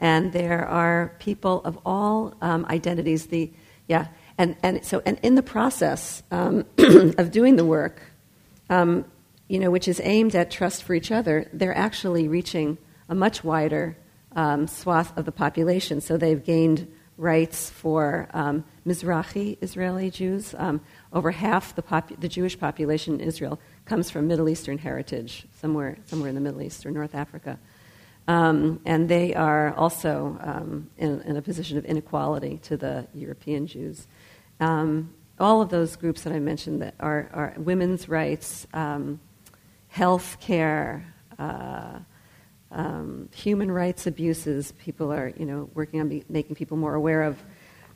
[0.00, 3.26] Um, and there are people of all identities.
[3.26, 3.50] The,
[3.88, 8.02] yeah, and, and so and in the process of doing the work,
[8.70, 9.04] um,
[9.48, 12.78] you know, which is aimed at trust for each other, they're actually reaching
[13.08, 13.96] a much wider
[14.34, 16.00] um, swath of the population.
[16.00, 20.54] So they've gained rights for um, Mizrahi Israeli Jews.
[20.58, 20.80] Um,
[21.12, 25.98] over half the, popu- the Jewish population in Israel comes from Middle Eastern heritage, somewhere,
[26.06, 27.58] somewhere in the Middle East or North Africa.
[28.26, 33.66] Um, and they are also um, in, in, a position of inequality to the European
[33.66, 34.06] Jews.
[34.60, 39.20] Um, all of those groups that I mentioned that are, are women's rights, um,
[39.88, 41.04] health care,
[41.38, 41.98] uh,
[42.70, 44.72] um, human rights abuses.
[44.72, 47.38] People are, you know, working on be, making people more aware of.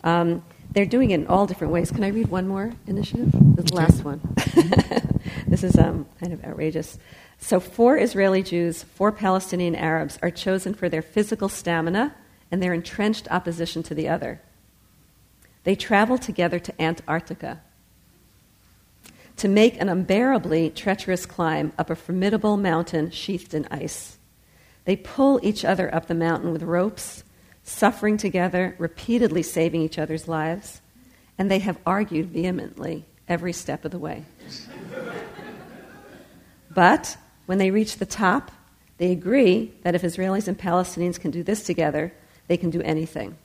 [0.04, 1.90] Um, they're doing it in all different ways.
[1.90, 3.32] Can I read one more initiative?
[3.32, 4.20] The last one.
[5.48, 6.98] this is um, kind of outrageous.
[7.40, 12.14] So, four Israeli Jews, four Palestinian Arabs are chosen for their physical stamina
[12.50, 14.40] and their entrenched opposition to the other.
[15.64, 17.60] They travel together to Antarctica
[19.36, 24.18] to make an unbearably treacherous climb up a formidable mountain sheathed in ice.
[24.84, 27.22] They pull each other up the mountain with ropes,
[27.62, 30.80] suffering together, repeatedly saving each other's lives,
[31.36, 34.24] and they have argued vehemently every step of the way.
[36.74, 37.16] but
[37.48, 38.50] when they reach the top,
[38.98, 42.12] they agree that if Israelis and Palestinians can do this together,
[42.46, 43.38] they can do anything.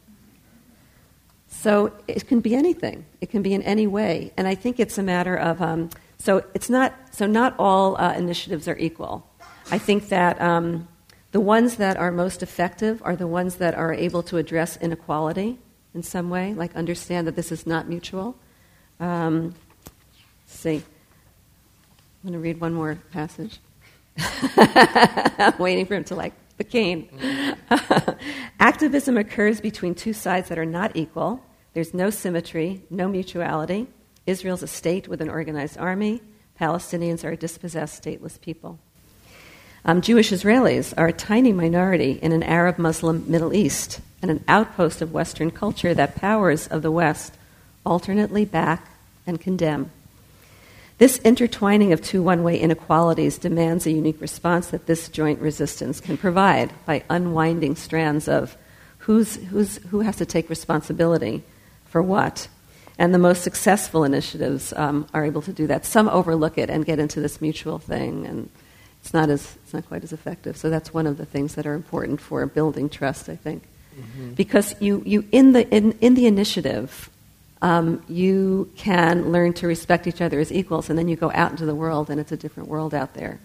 [1.47, 3.05] So it can be anything.
[3.21, 5.61] It can be in any way, and I think it's a matter of.
[5.61, 6.93] Um, so it's not.
[7.11, 9.25] So not all uh, initiatives are equal.
[9.71, 10.85] I think that um,
[11.31, 15.59] the ones that are most effective are the ones that are able to address inequality
[15.95, 18.35] in some way, like understand that this is not mutual.
[18.99, 19.55] Um,
[20.45, 20.83] see, I'm
[22.23, 23.59] going to read one more passage.
[24.17, 27.09] I'm waiting for him to like the cane.
[28.59, 31.41] Activism occurs between two sides that are not equal
[31.73, 33.87] there's no symmetry, no mutuality.
[34.27, 36.21] Israel's a state with an organized army.
[36.59, 38.79] Palestinians are a dispossessed, stateless people.
[39.83, 44.43] Um, Jewish Israelis are a tiny minority in an Arab Muslim Middle East and an
[44.47, 47.33] outpost of Western culture that powers of the West
[47.85, 48.87] alternately back
[49.25, 49.91] and condemn.
[50.97, 55.99] This intertwining of two one way inequalities demands a unique response that this joint resistance
[55.99, 58.55] can provide by unwinding strands of
[58.99, 61.43] who's, who's, who has to take responsibility
[61.85, 62.47] for what.
[62.97, 65.85] And the most successful initiatives um, are able to do that.
[65.85, 68.49] Some overlook it and get into this mutual thing, and
[69.01, 70.55] it's not, as, it's not quite as effective.
[70.55, 73.63] So that's one of the things that are important for building trust, I think.
[73.99, 74.33] Mm-hmm.
[74.33, 77.09] Because you, you in, the, in, in the initiative,
[77.63, 81.51] um, you can learn to respect each other as equals, and then you go out
[81.51, 83.39] into the world, and it's a different world out there.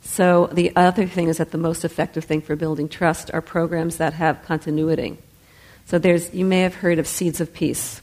[0.00, 3.96] So the other thing is that the most effective thing for building trust are programs
[3.96, 5.18] that have continuity.
[5.86, 8.00] So there's, you may have heard of Seeds of Peace.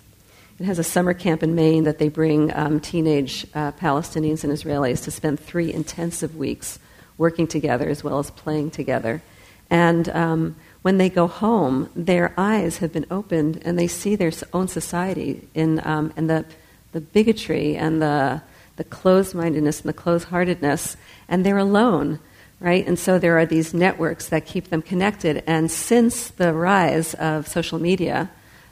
[0.59, 4.51] It has a summer camp in Maine that they bring um, teenage uh, Palestinians and
[4.51, 6.79] Israelis to spend three intensive weeks
[7.17, 9.21] working together as well as playing together.
[9.69, 14.31] And um, when they go home, their eyes have been opened and they see their
[14.53, 16.45] own society in, um, and the,
[16.93, 18.41] the bigotry and the,
[18.77, 20.95] the closed mindedness and the closed heartedness,
[21.27, 22.19] and they're alone
[22.59, 22.85] right?
[22.85, 25.43] And so there are these networks that keep them connected.
[25.47, 28.29] And since the rise of social media,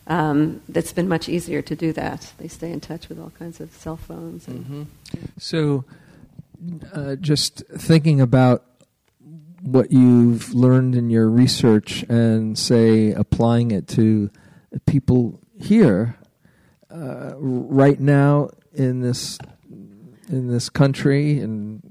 [0.07, 2.33] um, it's been much easier to do that.
[2.37, 4.47] They stay in touch with all kinds of cell phones.
[4.47, 4.83] And, mm-hmm.
[5.37, 5.85] So,
[6.93, 8.63] uh, just thinking about
[9.71, 14.29] what you've learned in your research and say applying it to
[14.85, 16.17] people here
[16.89, 19.37] uh, right now in this
[20.29, 21.81] in this country and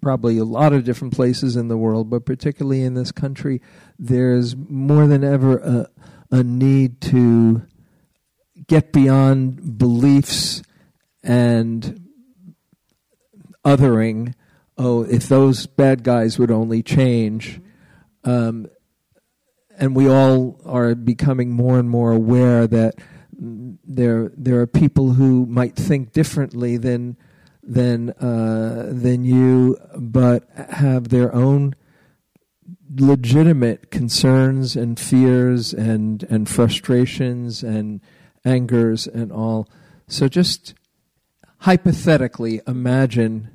[0.00, 3.60] probably a lot of different places in the world, but particularly in this country,
[3.98, 5.88] there's more than ever a,
[6.30, 7.62] a need to
[8.66, 10.62] get beyond beliefs
[11.22, 12.08] and
[13.64, 14.34] othering.
[14.76, 17.60] Oh, if those bad guys would only change.
[18.24, 18.68] Um,
[19.78, 22.94] and we all are becoming more and more aware that
[23.36, 27.16] there there are people who might think differently than
[27.62, 31.74] than uh, than you, but have their own
[32.96, 38.00] legitimate concerns and fears and and frustrations and
[38.44, 39.68] angers and all.
[40.06, 40.74] So just
[41.60, 43.50] hypothetically imagine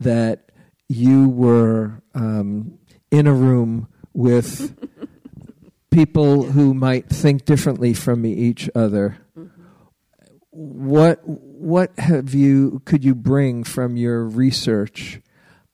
[0.00, 0.45] that
[0.88, 2.78] you were um,
[3.10, 4.76] in a room with
[5.90, 9.18] people who might think differently from each other.
[9.36, 9.50] Mm-hmm.
[10.50, 15.20] What what have you could you bring from your research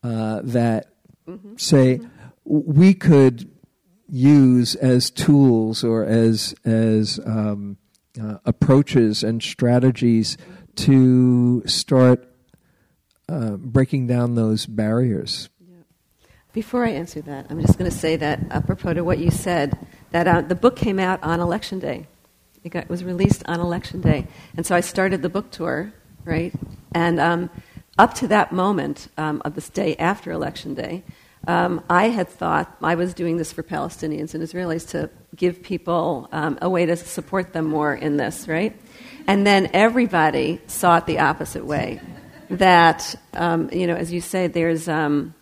[0.03, 0.87] uh, that
[1.29, 1.57] mm-hmm.
[1.57, 2.09] say mm-hmm.
[2.45, 3.51] we could
[4.09, 7.77] use as tools or as as um,
[8.21, 10.37] uh, approaches and strategies
[10.75, 12.32] to start
[13.29, 15.49] uh, breaking down those barriers.
[16.53, 19.79] Before I answer that, I'm just going to say that apropos to what you said,
[20.11, 22.07] that uh, the book came out on election day.
[22.63, 25.93] It, got, was released on election day, and so I started the book tour,
[26.27, 26.53] right?
[26.95, 27.51] And um,
[27.99, 31.03] up to that moment um, of this day after election day,
[31.49, 36.29] um, I had thought I was doing this for Palestinians and Israelis to give people
[36.33, 38.79] um, a way to support them more in this, right?
[39.27, 42.01] And then everybody saw it the opposite way.
[42.53, 45.35] That, um, you know, as you say, there's um,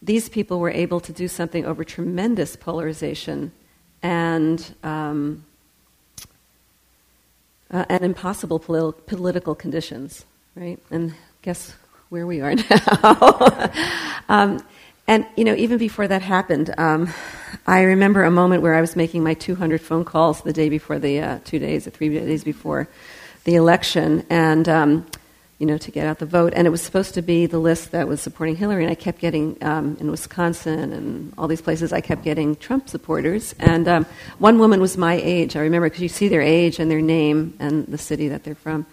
[0.00, 3.52] these people were able to do something over tremendous polarization
[4.02, 5.44] and um,
[7.70, 10.78] uh, and impossible poli- political conditions, right?
[10.90, 11.74] And guess
[12.08, 13.70] where we are now.
[14.30, 14.64] um,
[15.06, 17.12] and you know, even before that happened, um,
[17.66, 20.98] I remember a moment where I was making my 200 phone calls the day before
[20.98, 22.88] the uh, two days or three days before
[23.44, 25.06] the election, and um,
[25.58, 26.52] you know, to get out the vote.
[26.54, 29.18] And it was supposed to be the list that was supporting Hillary, and I kept
[29.18, 31.92] getting um, in Wisconsin and all these places.
[31.92, 34.06] I kept getting Trump supporters, and um,
[34.38, 35.56] one woman was my age.
[35.56, 38.54] I remember because you see their age and their name and the city that they're
[38.54, 38.86] from,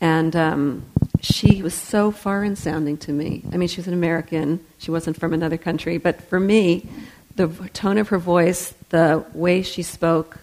[0.00, 0.84] and um,
[1.20, 3.42] she was so foreign sounding to me.
[3.52, 4.64] I mean, she was an American.
[4.78, 6.88] She wasn't from another country, but for me,
[7.34, 10.38] the tone of her voice, the way she spoke,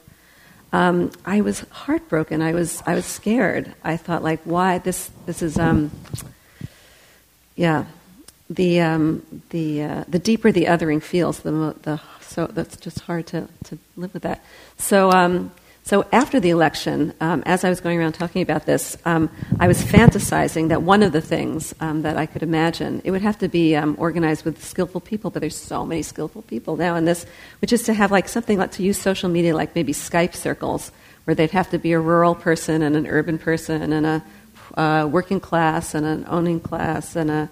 [0.73, 2.41] um, I was heartbroken.
[2.41, 3.73] I was I was scared.
[3.83, 5.91] I thought like, why this this is um,
[7.55, 7.85] yeah,
[8.49, 13.27] the um, the uh, the deeper the othering feels, the the so that's just hard
[13.27, 14.43] to to live with that.
[14.77, 15.51] So um,
[15.85, 19.67] so after the election, um, as I was going around talking about this, um, I
[19.67, 23.37] was fantasizing that one of the things um, that I could imagine it would have
[23.39, 27.03] to be um, organized with skillful people, but there's so many skillful people now in
[27.03, 27.25] this,
[27.59, 30.89] which is to have like something like to use social media like maybe Skype circles,
[31.25, 34.23] where they'd have to be a rural person and an urban person and a
[34.79, 37.49] uh, working class and an owning class and a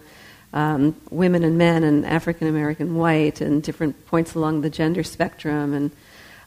[0.54, 5.74] um, women and men and African American white and different points along the gender spectrum
[5.74, 5.92] and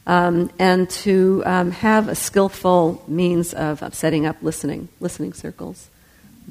[0.07, 5.89] um, and to um, have a skillful means of, of, setting up listening, listening circles.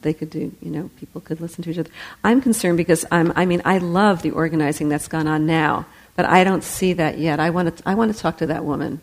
[0.00, 1.90] They could do, you know, people could listen to each other.
[2.24, 5.86] I'm concerned because I'm, I mean, I love the organizing that's gone on now,
[6.16, 7.38] but I don't see that yet.
[7.38, 9.00] I want to, I want to talk to that woman.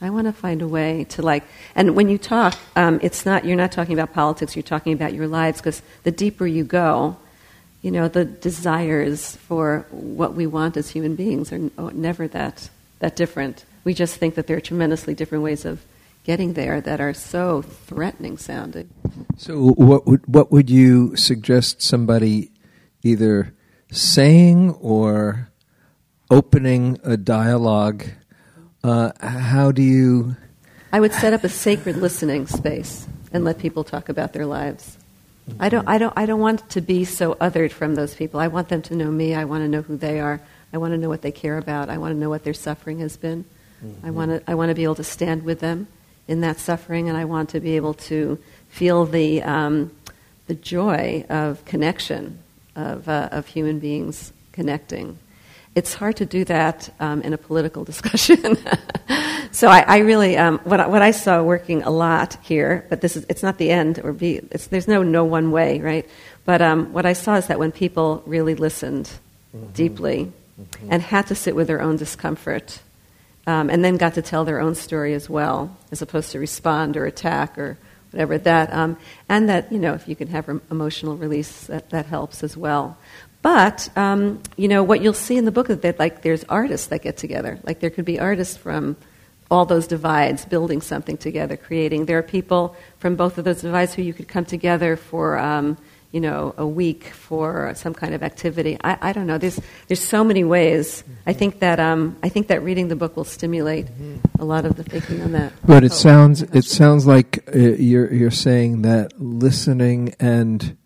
[0.00, 3.44] I want to find a way to like, and when you talk, um, it's not,
[3.44, 7.16] you're not talking about politics, you're talking about your lives because the deeper you go,
[7.82, 13.16] you know, the desires for what we want as human beings are never that, that
[13.16, 13.64] different.
[13.88, 15.82] We just think that there are tremendously different ways of
[16.22, 18.90] getting there that are so threatening sounding.
[19.38, 22.52] So, what would, what would you suggest somebody
[23.02, 23.54] either
[23.90, 25.48] saying or
[26.30, 28.04] opening a dialogue?
[28.84, 30.36] Uh, how do you?
[30.92, 34.98] I would set up a sacred listening space and let people talk about their lives.
[35.58, 38.38] I don't, I don't, I don't want to be so othered from those people.
[38.38, 39.34] I want them to know me.
[39.34, 40.42] I want to know who they are.
[40.74, 41.88] I want to know what they care about.
[41.88, 43.46] I want to know what their suffering has been.
[43.84, 44.06] Mm-hmm.
[44.06, 45.86] I want to I want to be able to stand with them
[46.26, 49.90] in that suffering, and I want to be able to feel the um,
[50.46, 52.38] the joy of connection
[52.76, 55.18] of uh, of human beings connecting.
[55.74, 58.58] It's hard to do that um, in a political discussion.
[59.52, 63.00] so I, I really, um, what, I, what I saw working a lot here, but
[63.00, 66.08] this is, it's not the end, or be, there's no no one way, right?
[66.44, 69.08] But um, what I saw is that when people really listened
[69.54, 69.70] mm-hmm.
[69.72, 70.88] deeply mm-hmm.
[70.90, 72.80] and had to sit with their own discomfort,
[73.48, 76.98] um, and then got to tell their own story as well, as opposed to respond
[76.98, 77.78] or attack or
[78.10, 82.04] whatever that, um, and that you know if you can have emotional release, that, that
[82.04, 82.98] helps as well.
[83.40, 86.88] But um, you know what you'll see in the book is that like there's artists
[86.88, 87.58] that get together.
[87.64, 88.96] Like there could be artists from
[89.50, 92.04] all those divides building something together, creating.
[92.04, 95.38] There are people from both of those divides who you could come together for.
[95.38, 95.78] Um,
[96.12, 98.78] you know, a week for some kind of activity.
[98.82, 99.38] I, I don't know.
[99.38, 101.04] There's there's so many ways.
[101.26, 103.86] I think that um, I think that reading the book will stimulate
[104.38, 105.52] a lot of the thinking on that.
[105.64, 110.76] But it oh, sounds it sounds like uh, you're you're saying that listening and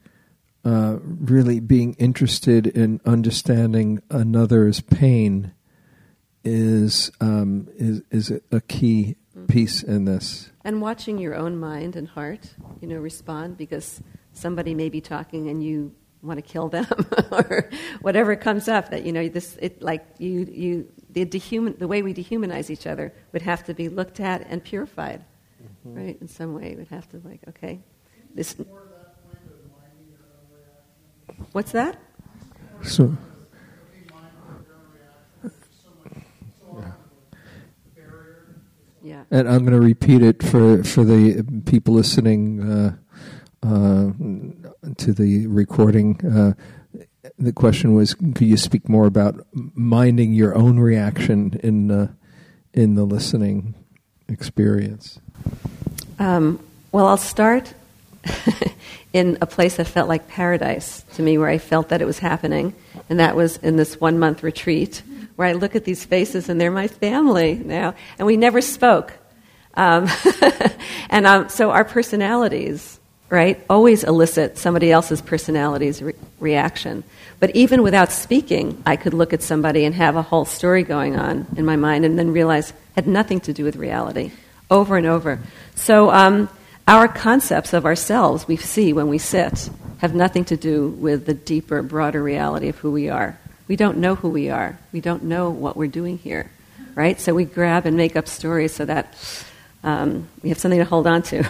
[0.65, 5.53] uh, really being interested in understanding another's pain
[6.45, 9.47] is um, is is a key mm-hmm.
[9.47, 10.51] piece in this.
[10.65, 14.01] And watching your own mind and heart, you know, respond because
[14.33, 16.87] somebody may be talking and you want to kill them
[17.33, 17.69] or
[18.01, 22.03] whatever comes up that you know this it like you you the dehuman the way
[22.03, 25.25] we dehumanize each other would have to be looked at and purified
[25.63, 25.97] mm-hmm.
[25.97, 26.75] right in some way.
[26.77, 27.81] Would have to like okay
[28.35, 28.57] this
[31.53, 31.99] what's that?
[32.83, 33.17] So
[39.03, 39.25] yeah.
[39.31, 42.93] and i'm going to repeat it for for the people listening uh, uh,
[43.63, 46.21] to the recording.
[46.25, 46.55] Uh,
[47.39, 52.11] the question was, could you speak more about minding your own reaction in the
[52.75, 53.75] in the listening
[54.29, 55.21] experience?
[56.19, 56.59] Um,
[56.91, 57.75] well, I'll start
[59.13, 62.19] in a place that felt like paradise to me, where I felt that it was
[62.19, 62.75] happening,
[63.09, 65.03] and that was in this one month retreat,
[65.37, 69.13] where I look at these faces and they're my family now, and we never spoke.
[69.75, 70.09] Um,
[71.11, 72.99] and um, so our personalities
[73.33, 77.03] right, always elicit somebody else's personality's re- reaction.
[77.41, 81.17] But even without speaking, I could look at somebody and have a whole story going
[81.17, 84.33] on in my mind and then realize had nothing to do with reality
[84.71, 85.39] over and over.
[85.75, 86.51] So um,
[86.87, 91.35] our concepts of ourselves we see when we sit have nothing to do with the
[91.35, 93.39] deeper, broader reality of who we are.
[93.67, 94.79] We don't know who we are.
[94.93, 96.51] We don't know what we're doing here,
[96.95, 97.19] right?
[97.19, 99.15] So we grab and make up stories so that
[99.85, 101.45] um, we have something to hold on to.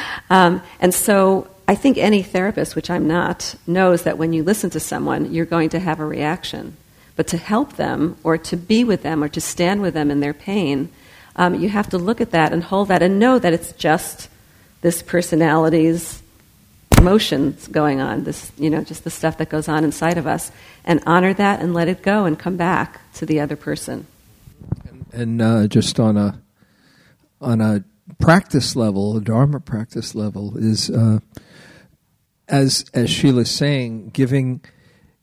[0.30, 4.70] um, and so I think any therapist, which I'm not, knows that when you listen
[4.70, 6.76] to someone, you're going to have a reaction.
[7.16, 10.20] But to help them, or to be with them, or to stand with them in
[10.20, 10.90] their pain,
[11.36, 14.28] um, you have to look at that and hold that and know that it's just
[14.80, 16.22] this personality's
[16.96, 20.50] emotions going on, this, you know, just the stuff that goes on inside of us,
[20.84, 24.06] and honor that and let it go and come back to the other person.
[24.88, 26.40] And, and uh, just on a
[27.40, 27.84] on a
[28.18, 31.20] practice level, a Dharma practice level, is uh,
[32.48, 34.62] as as Sheila's saying, giving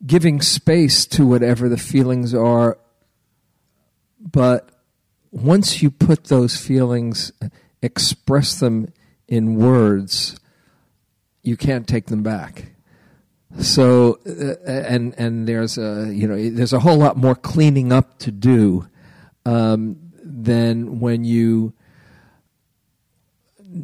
[0.05, 2.77] giving space to whatever the feelings are.
[4.19, 4.69] But
[5.31, 7.31] once you put those feelings,
[7.81, 8.91] express them
[9.27, 10.39] in words,
[11.43, 12.71] you can't take them back.
[13.59, 18.17] So, uh, and and there's a you know there's a whole lot more cleaning up
[18.19, 18.87] to do
[19.45, 21.73] um, than when you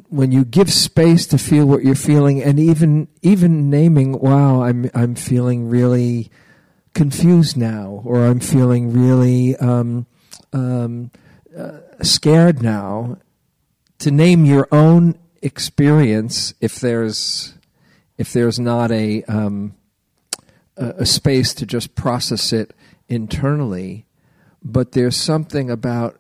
[0.10, 4.90] when you give space to feel what you're feeling, and even even naming, "Wow, I'm
[4.94, 6.32] I'm feeling really
[6.94, 10.06] confused now," or "I'm feeling really um,
[10.54, 11.12] um,
[11.58, 13.18] uh, scared now,"
[14.00, 17.56] to name your own experience, if there's
[18.18, 19.76] if there's not a um,
[20.78, 22.74] a, a space to just process it
[23.10, 24.06] internally,
[24.64, 26.18] but there's something about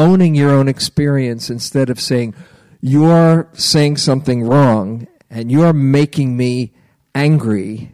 [0.00, 2.34] owning your own experience instead of saying,
[2.80, 6.72] You're saying something wrong and you're making me
[7.14, 7.92] angry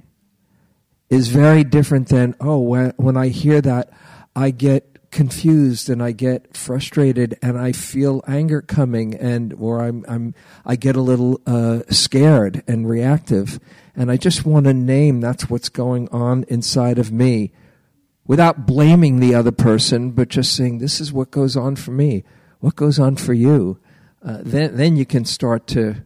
[1.10, 2.60] is very different than, Oh,
[2.96, 3.90] when, I hear that,
[4.36, 10.04] I get confused and I get frustrated and I feel anger coming and or I'm
[10.06, 10.34] I'm
[10.64, 13.58] I get a little uh, scared and reactive.
[13.94, 17.52] And I just want to name that's what's going on inside of me
[18.26, 22.24] without blaming the other person, but just saying, This is what goes on for me.
[22.60, 23.78] What goes on for you?
[24.24, 26.02] Uh, then, then you can start to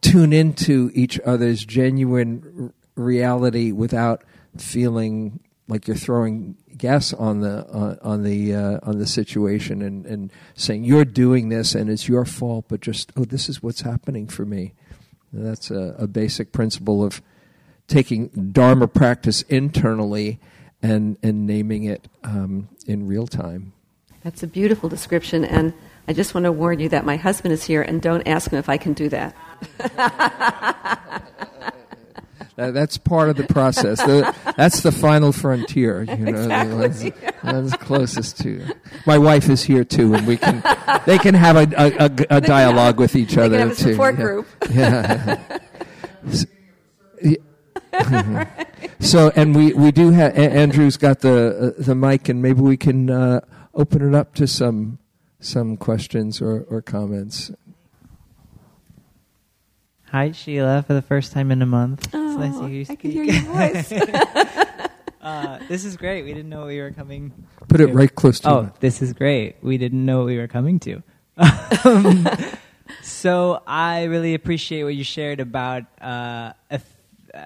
[0.00, 4.22] tune into each other's genuine r- reality without
[4.56, 10.04] feeling like you're throwing gas on the uh, on the uh, on the situation and,
[10.04, 13.80] and saying you're doing this and it's your fault, but just oh, this is what's
[13.80, 14.74] happening for me.
[15.32, 17.22] And that's a, a basic principle of
[17.88, 20.38] taking Dharma practice internally
[20.84, 23.72] and and naming it um, in real time.
[24.22, 25.72] That's a beautiful description, and
[26.06, 28.58] I just want to warn you that my husband is here, and don't ask him
[28.58, 29.34] if I can do that.
[32.56, 33.98] that's part of the process.
[34.00, 36.02] The, that's the final frontier.
[36.04, 37.10] You know, exactly.
[37.10, 38.66] the one's, closest to.
[39.06, 40.62] My wife is here too, and we can.
[41.06, 43.82] They can have a, a, a, a dialogue with each they other can have a
[43.82, 43.92] too.
[43.92, 44.22] support yeah.
[44.22, 44.46] group.
[44.70, 45.58] Yeah.
[46.30, 46.46] so,
[49.36, 53.10] and we, we do have Andrew's got the uh, the mic, and maybe we can
[53.10, 53.40] uh,
[53.74, 54.98] open it up to some
[55.40, 57.50] some questions or, or comments.
[60.10, 62.08] Hi, Sheila, for the first time in a month.
[62.14, 63.00] Oh, it's nice to hear you I speak.
[63.00, 63.92] can hear your voice.
[65.20, 66.22] uh, this is great.
[66.22, 67.32] We didn't know we were coming.
[67.68, 67.92] Put it to.
[67.92, 68.50] right close to.
[68.50, 68.72] Oh, you.
[68.80, 69.56] this is great.
[69.60, 71.02] We didn't know we were coming to.
[71.84, 72.28] Um,
[73.02, 76.93] so I really appreciate what you shared about uh, eff- uh,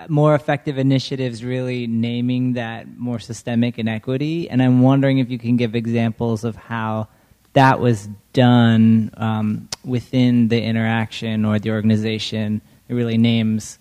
[0.08, 4.48] more effective initiatives, really naming that more systemic inequity.
[4.50, 7.08] And I'm wondering if you can give examples of how
[7.54, 12.60] that was done um, within the interaction or the organization.
[12.88, 13.78] It really names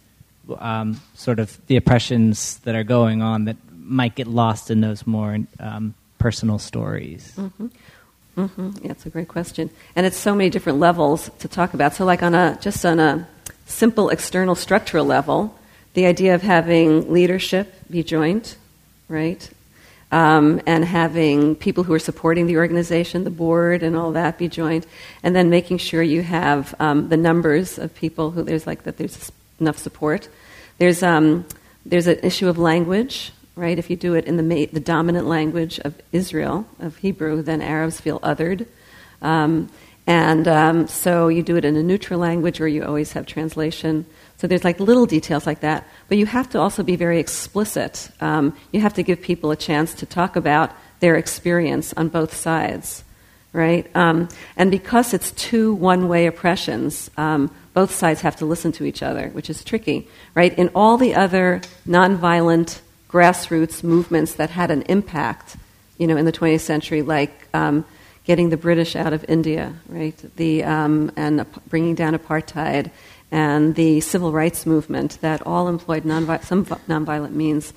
[0.59, 5.05] um, sort of the oppressions that are going on that might get lost in those
[5.05, 7.33] more um, personal stories.
[7.37, 7.67] Mm-hmm.
[8.37, 8.85] Mm-hmm.
[8.85, 11.95] Yeah, a great question, and it's so many different levels to talk about.
[11.95, 13.27] So, like on a just on a
[13.65, 15.57] simple external structural level,
[15.97, 18.55] the idea of having leadership be joint,
[19.09, 19.49] right,
[20.11, 24.47] um, and having people who are supporting the organization, the board, and all that be
[24.47, 24.85] joint,
[25.23, 28.97] and then making sure you have um, the numbers of people who there's like that
[28.97, 30.29] there's enough support.
[30.77, 31.47] There's um,
[31.83, 33.79] there's an issue of language right?
[33.79, 37.59] If you do it in the, ma- the dominant language of Israel, of Hebrew, then
[37.59, 38.67] Arabs feel othered.
[39.23, 39.71] Um,
[40.05, 44.05] and um, so you do it in a neutral language or you always have translation.
[44.37, 45.87] So there's like little details like that.
[46.07, 48.09] But you have to also be very explicit.
[48.21, 52.35] Um, you have to give people a chance to talk about their experience on both
[52.35, 53.03] sides,
[53.51, 53.89] right?
[53.95, 58.85] Um, and because it's two one way oppressions, um, both sides have to listen to
[58.85, 60.57] each other, which is tricky, right?
[60.57, 65.55] In all the other nonviolent grassroots movements that had an impact,
[65.97, 67.85] you know, in the 20th century, like um,
[68.25, 72.91] getting the British out of India, right, the, um, and bringing down apartheid,
[73.31, 77.73] and the civil rights movement that all employed nonvi- some nonviolent means.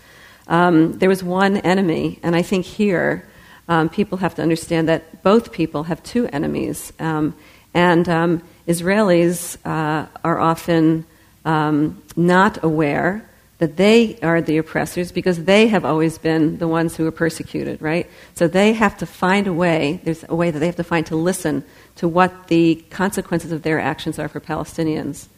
[0.46, 3.28] Um, there was one enemy, and I think here
[3.68, 7.36] um, people have to understand that both people have two enemies, um,
[7.72, 11.06] and um, Israelis uh, are often
[11.44, 13.24] not aware
[13.60, 17.80] that they are the oppressors because they have always been the ones who are persecuted,
[17.82, 18.10] right?
[18.34, 21.04] So they have to find a way, there's a way that they have to find
[21.06, 21.62] to listen
[21.96, 25.28] to what the consequences of their actions are for Palestinians.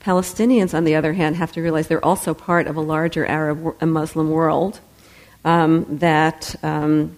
[0.00, 3.76] Palestinians, on the other hand, have to realize they're also part of a larger Arab
[3.80, 4.80] and Muslim world
[5.44, 7.16] um, that um,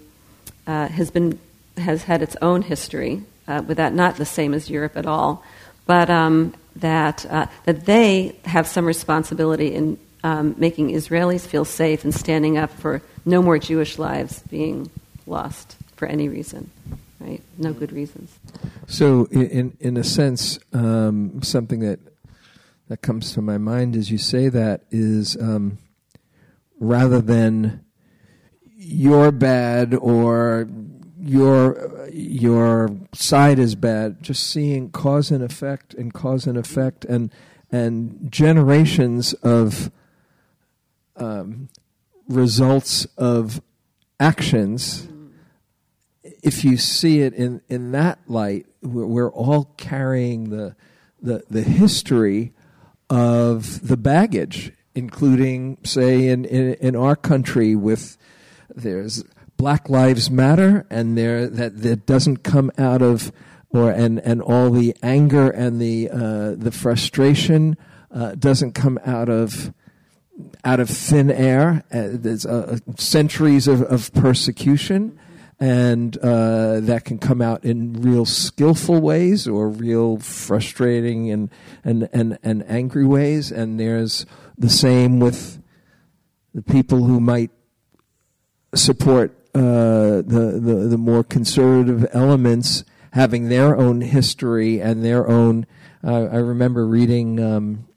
[0.67, 1.39] uh, has, been,
[1.77, 5.45] has had its own history, uh, with that not the same as Europe at all,
[5.87, 12.05] but um, that, uh, that they have some responsibility in um, making Israelis feel safe
[12.05, 14.91] and standing up for no more Jewish lives being
[15.27, 16.71] lost for any reason,
[17.21, 17.43] right?
[17.57, 18.37] No good reasons.
[18.87, 22.01] So, in in a sense, um, something that
[22.89, 25.79] that comes to my mind as you say that is um,
[26.81, 27.85] rather than
[28.77, 30.69] you're bad or
[31.21, 37.33] your your side is bad, just seeing cause and effect and cause and effect and
[37.71, 39.91] and generations of
[41.17, 41.69] um,
[42.29, 43.61] results of
[44.21, 45.09] actions,
[46.43, 50.77] if you see it in, in that light, we're, we're all carrying the,
[51.21, 52.53] the, the history
[53.11, 58.17] of the baggage, including, say, in, in, in our country, with
[58.75, 59.25] there's
[59.57, 63.33] Black Lives Matter, and there that, that doesn't come out of
[63.71, 67.77] or and, and all the anger and the uh, the frustration
[68.11, 69.73] uh, doesn't come out of
[70.65, 71.85] out of thin air.
[71.93, 75.19] Uh, there's uh, centuries of, of persecution,
[75.61, 81.51] and uh, that can come out in real skillful ways or real frustrating and,
[81.83, 83.51] and, and, and angry ways.
[83.51, 84.25] And there's
[84.57, 85.61] the same with
[86.55, 87.51] the people who might
[88.75, 95.67] support uh, the, the, the more conservative elements having their own history and their own.
[96.05, 97.41] Uh, I remember reading.
[97.41, 97.88] Um,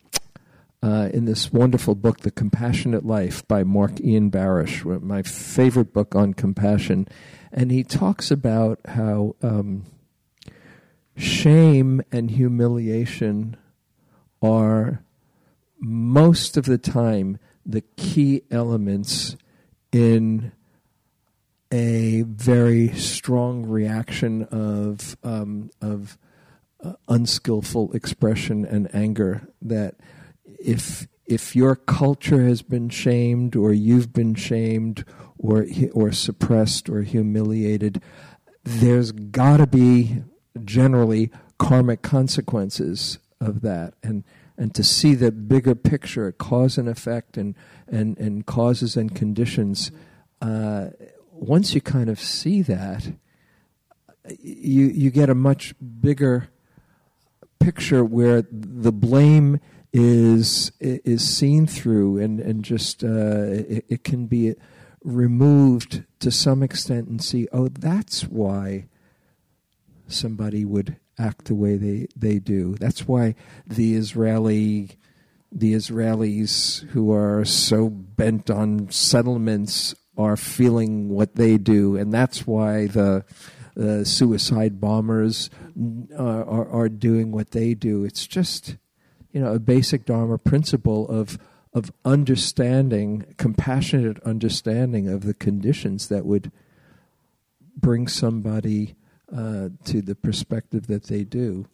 [0.83, 6.15] uh, in this wonderful book, The Compassionate Life by Marc Ian Barasch, my favorite book
[6.15, 7.07] on compassion.
[7.51, 9.85] And he talks about how um,
[11.15, 13.57] shame and humiliation
[14.41, 15.03] are
[15.79, 19.35] most of the time the key elements
[19.91, 20.51] in
[21.71, 26.17] a very strong reaction of um, of
[26.83, 29.47] uh, unskillful expression and anger.
[29.61, 29.95] That
[30.63, 35.05] if if your culture has been shamed, or you've been shamed,
[35.37, 38.01] or or suppressed, or humiliated,
[38.63, 40.23] there's got to be
[40.63, 44.23] generally karmic consequences of that, and
[44.57, 47.55] and to see the bigger picture, cause and effect, and
[47.87, 49.91] and and causes and conditions.
[50.41, 50.89] Uh,
[51.31, 53.13] once you kind of see that,
[54.39, 56.49] you you get a much bigger
[57.59, 59.59] picture where the blame
[59.93, 64.55] is is seen through and and just uh, it, it, can be
[65.03, 68.87] removed to some extent and see oh that's why
[70.07, 73.35] somebody would act the way they, they do that's why
[73.67, 74.97] the Israeli
[75.51, 82.47] the Israelis who are so bent on settlements are feeling what they do, and that's
[82.47, 83.25] why the
[83.79, 85.49] uh, suicide bombers
[86.17, 88.03] are, are doing what they do.
[88.05, 88.77] It's just
[89.31, 91.37] you know a basic Dharma principle of
[91.73, 96.51] of understanding, compassionate understanding of the conditions that would
[97.77, 98.95] bring somebody
[99.33, 101.65] uh, to the perspective that they do.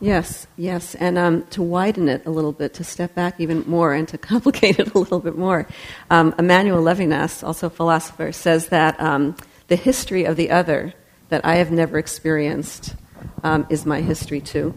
[0.00, 3.92] Yes, yes, and um, to widen it a little bit, to step back even more,
[3.92, 5.66] and to complicate it a little bit more.
[6.10, 9.34] Um, Emmanuel Levinas, also a philosopher, says that um,
[9.68, 10.94] the history of the other
[11.28, 12.94] that I have never experienced
[13.42, 14.74] um, is my history too.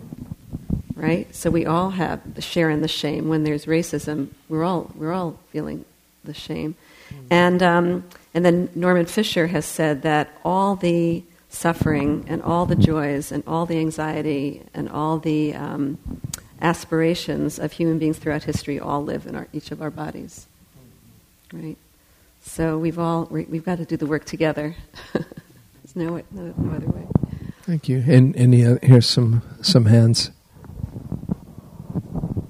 [1.02, 1.34] Right.
[1.36, 3.30] So we all have the share in the shame.
[3.30, 5.86] When there's racism, we're all we're all feeling
[6.24, 6.76] the shame,
[7.10, 7.28] mm-hmm.
[7.30, 12.76] and um, and then Norman Fischer has said that all the suffering and all the
[12.76, 15.98] joys and all the anxiety and all the um,
[16.62, 20.48] aspirations of human beings throughout history all live in our, each of our bodies.
[21.54, 21.78] Right?
[22.41, 24.76] So we've all, we've got to do the work together.
[25.14, 27.08] There's no, no, no, other way.
[27.64, 28.04] Thank you.
[28.08, 30.32] And any other, here's some, some hands.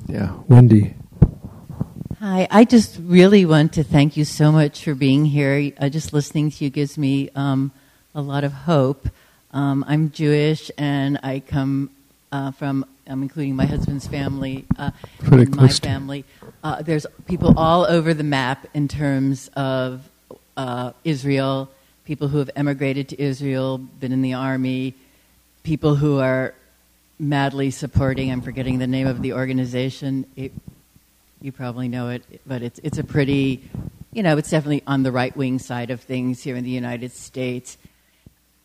[0.09, 0.93] Yeah, Wendy.
[2.21, 5.73] Hi, I just really want to thank you so much for being here.
[5.77, 7.73] Uh, just listening to you gives me um,
[8.15, 9.09] a lot of hope.
[9.51, 11.89] Um, I'm Jewish, and I come
[12.31, 14.91] uh, from, I'm including my husband's family, uh,
[15.29, 16.23] my family.
[16.63, 20.07] Uh, there's people all over the map in terms of
[20.55, 21.69] uh, Israel,
[22.05, 24.93] people who have emigrated to Israel, been in the army,
[25.63, 26.53] people who are
[27.19, 28.31] madly supporting.
[28.31, 30.25] I'm forgetting the name of the organization.
[30.35, 30.51] It,
[31.41, 33.69] you probably know it, but it's it's a pretty,
[34.11, 37.11] you know, it's definitely on the right wing side of things here in the United
[37.11, 37.77] States.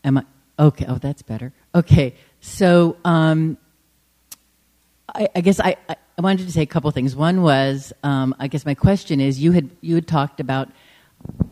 [0.04, 0.24] Am I
[0.58, 0.86] okay?
[0.88, 1.52] Oh, that's better.
[1.74, 3.56] Okay, so um,
[5.14, 7.14] I, I, guess I, I, wanted to say a couple things.
[7.14, 10.68] One was, um, I guess my question is, you had you had talked about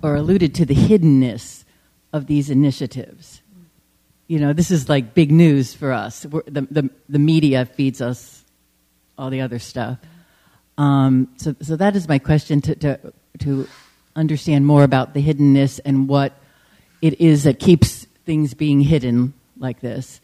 [0.02, 1.64] or alluded to the hiddenness
[2.12, 3.39] of these initiatives.
[4.30, 6.22] You know, this is like big news for us.
[6.22, 8.44] the, the the media feeds us
[9.18, 9.98] all the other stuff.
[10.78, 13.68] Um, so, so that is my question to, to to
[14.14, 16.32] understand more about the hiddenness and what
[17.02, 20.20] it is that keeps things being hidden like this.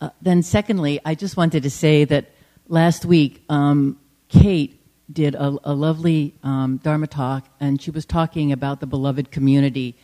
[0.00, 2.30] Uh, then, secondly, I just wanted to say that
[2.68, 4.80] last week, um, Kate
[5.12, 9.94] did a, a lovely um, Dharma talk, and she was talking about the beloved community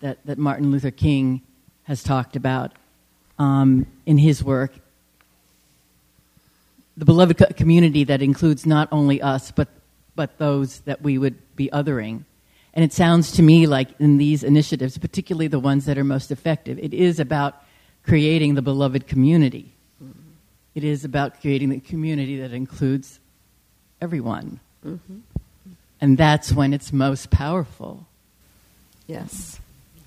[0.00, 1.42] that, that Martin Luther King
[1.88, 2.72] has talked about
[3.38, 4.72] um, in his work.
[6.96, 9.68] The beloved co- community that includes not only us, but,
[10.14, 12.24] but those that we would be othering.
[12.74, 16.30] And it sounds to me like in these initiatives, particularly the ones that are most
[16.30, 17.64] effective, it is about
[18.04, 19.72] creating the beloved community.
[20.74, 23.18] It is about creating the community that includes
[24.00, 24.60] everyone.
[24.86, 25.18] Mm-hmm.
[26.00, 28.06] And that's when it's most powerful.
[29.06, 29.58] Yes,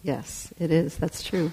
[0.04, 0.96] yes, it is.
[0.96, 1.52] That's true.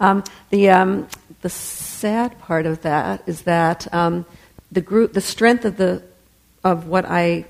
[0.00, 1.08] Um, the, um,
[1.42, 4.26] the sad part of that is that um,
[4.70, 6.02] the group, the strength of, the,
[6.64, 7.46] of what I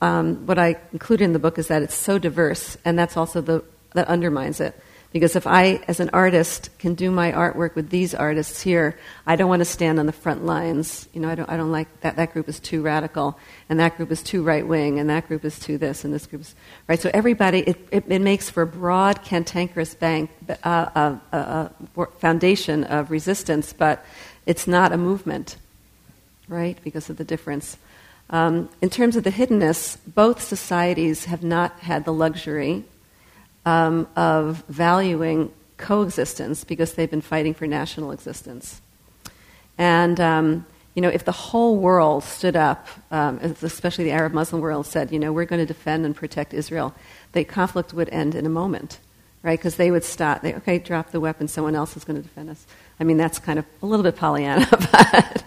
[0.00, 3.40] um, what I include in the book is that it's so diverse, and that's also
[3.40, 3.64] the
[3.94, 4.78] that undermines it.
[5.16, 9.34] Because if I, as an artist, can do my artwork with these artists here, I
[9.36, 11.08] don't want to stand on the front lines.
[11.14, 12.16] You know, I don't, I don't like that.
[12.16, 13.38] That group is too radical,
[13.70, 16.26] and that group is too right wing, and that group is too this, and this
[16.26, 16.54] group is
[16.86, 17.00] right.
[17.00, 20.28] So everybody, it, it, it makes for a broad, cantankerous bank,
[20.62, 24.04] uh, uh, uh, foundation of resistance, but
[24.44, 25.56] it's not a movement,
[26.46, 26.76] right?
[26.84, 27.78] Because of the difference.
[28.28, 32.84] Um, in terms of the hiddenness, both societies have not had the luxury
[33.66, 38.80] um, of valuing coexistence because they've been fighting for national existence.
[39.76, 44.62] And, um, you know, if the whole world stood up, um, especially the Arab Muslim
[44.62, 46.94] world, said, you know, we're going to defend and protect Israel,
[47.32, 49.00] the conflict would end in a moment,
[49.42, 49.58] right?
[49.58, 50.42] Because they would stop.
[50.42, 51.48] They, okay, drop the weapon.
[51.48, 52.66] Someone else is going to defend us.
[52.98, 55.44] I mean, that's kind of a little bit Pollyanna, but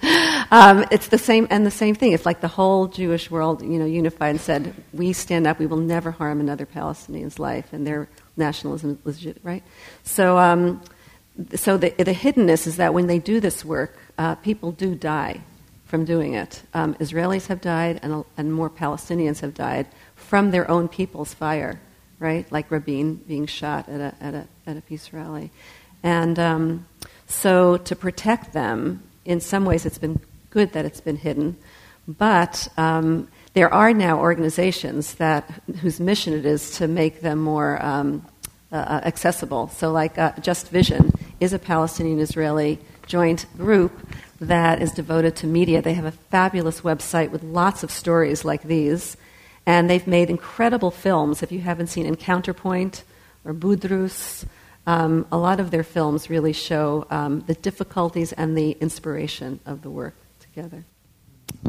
[0.51, 2.13] um, it's the same and the same thing.
[2.13, 5.59] It's like the whole Jewish world, you know, unified and said, "We stand up.
[5.59, 9.63] We will never harm another Palestinian's life, and their nationalism is legit." Right?
[10.03, 10.81] So, um,
[11.55, 15.41] so the, the hiddenness is that when they do this work, uh, people do die
[15.85, 16.61] from doing it.
[16.75, 21.79] Um, Israelis have died, and, and more Palestinians have died from their own people's fire.
[22.19, 22.51] Right?
[22.51, 25.51] Like Rabin being shot at a at a at a peace rally,
[26.03, 26.85] and um,
[27.29, 31.57] so, to protect them, in some ways, it's been good that it's been hidden,
[32.07, 35.47] but um, there are now organizations that
[35.81, 38.25] whose mission it is to make them more um,
[38.71, 39.67] uh, uh accessible.
[39.69, 43.91] So, like uh, Just Vision is a Palestinian-Israeli joint group
[44.41, 45.83] that is devoted to media.
[45.83, 49.17] They have a fabulous website with lots of stories like these,
[49.69, 51.43] and they've made incredible films.
[51.43, 53.03] If you haven't seen Encounterpoint
[53.45, 54.43] or Budrus,
[54.87, 59.83] um, a lot of their films really show um, the difficulties and the inspiration of
[59.83, 60.85] the work together.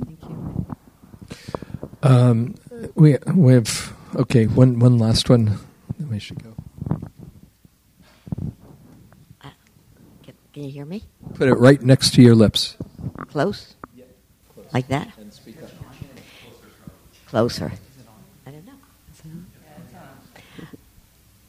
[0.03, 0.67] Thank you.
[2.03, 2.55] Um,
[2.95, 5.59] we we have okay one one last one.
[6.11, 6.55] We should go.
[9.45, 9.51] Uh,
[10.23, 11.05] can, can, you hear me?
[11.35, 12.79] Put it right next to your lips.
[13.29, 13.75] Close.
[13.95, 14.05] Yeah,
[14.55, 14.73] close.
[14.73, 15.09] Like that.
[15.19, 15.69] And speak up.
[17.27, 17.71] Closer.
[18.47, 18.73] I don't know.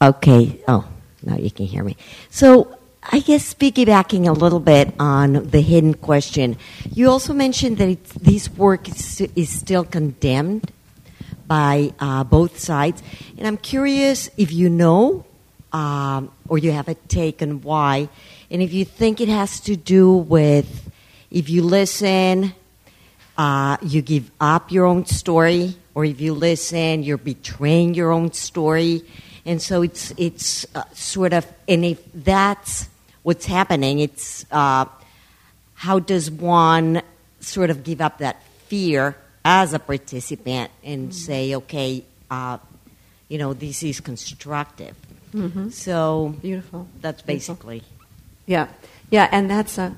[0.01, 0.59] Okay.
[0.67, 0.87] Oh.
[1.23, 1.95] Now you can hear me.
[2.31, 6.57] So, I guess piggybacking a little bit on the hidden question,
[6.91, 10.71] you also mentioned that this work is, is, still condemned
[11.47, 13.01] by uh, both sides.
[13.37, 15.25] And I'm curious if you know
[15.73, 18.09] um, or you have a take on why,
[18.51, 20.91] and if you think it has to do with
[21.31, 22.53] if you listen,
[23.37, 28.31] uh, you give up your own story, or if you listen, you're betraying your own
[28.33, 29.03] story
[29.45, 32.89] and so it's it's uh, sort of and if that's
[33.23, 34.85] what's happening, it's uh,
[35.75, 37.01] how does one
[37.39, 41.11] sort of give up that fear as a participant and mm-hmm.
[41.11, 42.57] say, okay, uh,
[43.27, 44.95] you know, this is constructive.
[45.33, 45.69] Mm-hmm.
[45.69, 46.87] So beautiful.
[47.01, 47.79] That's basically.
[47.79, 47.97] Beautiful.
[48.45, 48.67] Yeah,
[49.09, 49.95] yeah, and that's a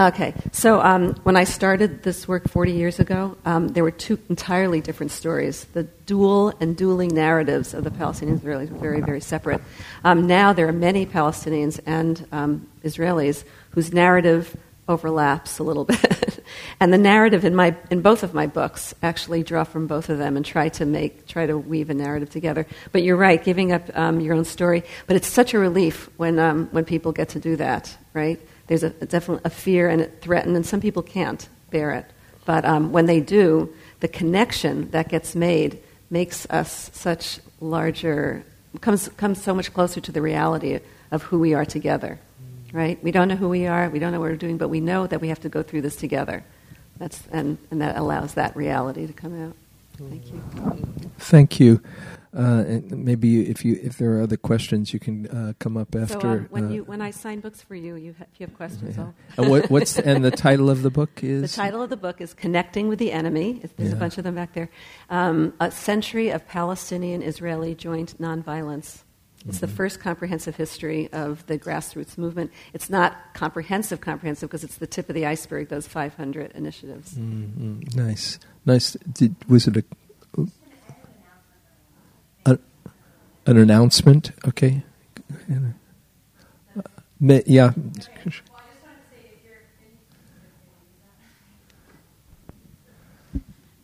[0.00, 4.18] Okay, so um, when I started this work 40 years ago, um, there were two
[4.30, 5.64] entirely different stories.
[5.74, 9.60] The dual and dueling narratives of the Palestinian Israelis were very, very separate.
[10.02, 14.56] Um, now there are many Palestinians and um, Israelis whose narrative
[14.88, 16.42] overlaps a little bit.
[16.80, 20.16] and the narrative in, my, in both of my books actually draw from both of
[20.16, 22.66] them and try to make, try to weave a narrative together.
[22.92, 24.84] But you're right, giving up um, your own story.
[25.06, 28.40] But it's such a relief when, um, when people get to do that, right?
[28.66, 32.06] There's a, a definitely a fear and it threatened, and some people can't bear it.
[32.44, 38.44] But um, when they do, the connection that gets made makes us such larger,
[38.80, 42.18] comes, comes so much closer to the reality of who we are together.
[42.72, 43.02] Right?
[43.02, 45.06] We don't know who we are, we don't know what we're doing, but we know
[45.06, 46.42] that we have to go through this together.
[46.98, 49.54] That's, and, and that allows that reality to come out.
[49.98, 50.42] Thank you.
[51.18, 51.80] Thank you.
[52.34, 55.94] Uh, and maybe if you if there are other questions, you can uh, come up
[55.94, 56.18] after.
[56.18, 58.46] So, um, when uh, you when I sign books for you, you ha- if you
[58.46, 59.08] have questions, yeah.
[59.36, 62.22] and what, what's and the title of the book is the title of the book
[62.22, 63.96] is "Connecting with the Enemy." There's yeah.
[63.96, 64.70] a bunch of them back there.
[65.10, 69.02] Um, a century of Palestinian-Israeli joint nonviolence.
[69.46, 69.66] It's mm-hmm.
[69.66, 72.52] the first comprehensive history of the grassroots movement.
[72.72, 75.68] It's not comprehensive, comprehensive because it's the tip of the iceberg.
[75.68, 77.14] Those 500 initiatives.
[77.14, 77.80] Mm-hmm.
[77.94, 78.92] Nice, nice.
[79.12, 79.84] Did, was it a
[83.46, 84.32] an announcement.
[84.46, 84.82] Okay.
[87.20, 87.72] Yeah.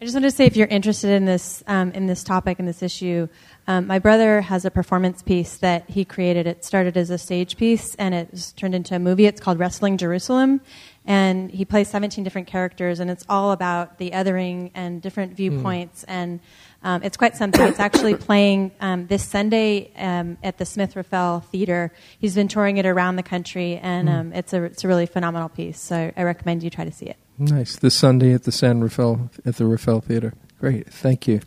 [0.01, 2.69] I just wanted to say, if you're interested in this um, in this topic and
[2.69, 3.27] this issue,
[3.67, 6.47] um, my brother has a performance piece that he created.
[6.47, 9.27] It started as a stage piece and it's turned into a movie.
[9.27, 10.61] It's called Wrestling Jerusalem,
[11.05, 16.03] and he plays 17 different characters, and it's all about the othering and different viewpoints
[16.03, 16.13] mm.
[16.13, 16.41] and
[16.83, 17.61] um, it's quite something.
[17.66, 21.93] It's actually playing um, this Sunday um, at the Smith Rafael Theater.
[22.18, 24.37] He's been touring it around the country, and mm.
[24.37, 25.81] it's a it's a really phenomenal piece.
[25.81, 27.16] So I recommend you try to see it.
[27.37, 27.76] Nice.
[27.76, 30.35] This Sunday at the San Rafael at the Rafael Theater.
[30.61, 30.89] Great.
[30.89, 31.41] Thank you.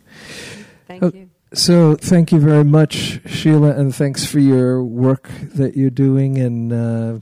[0.86, 1.30] Thank you.
[1.54, 6.72] So thank you very much, Sheila, and thanks for your work that you're doing and
[6.72, 7.18] uh,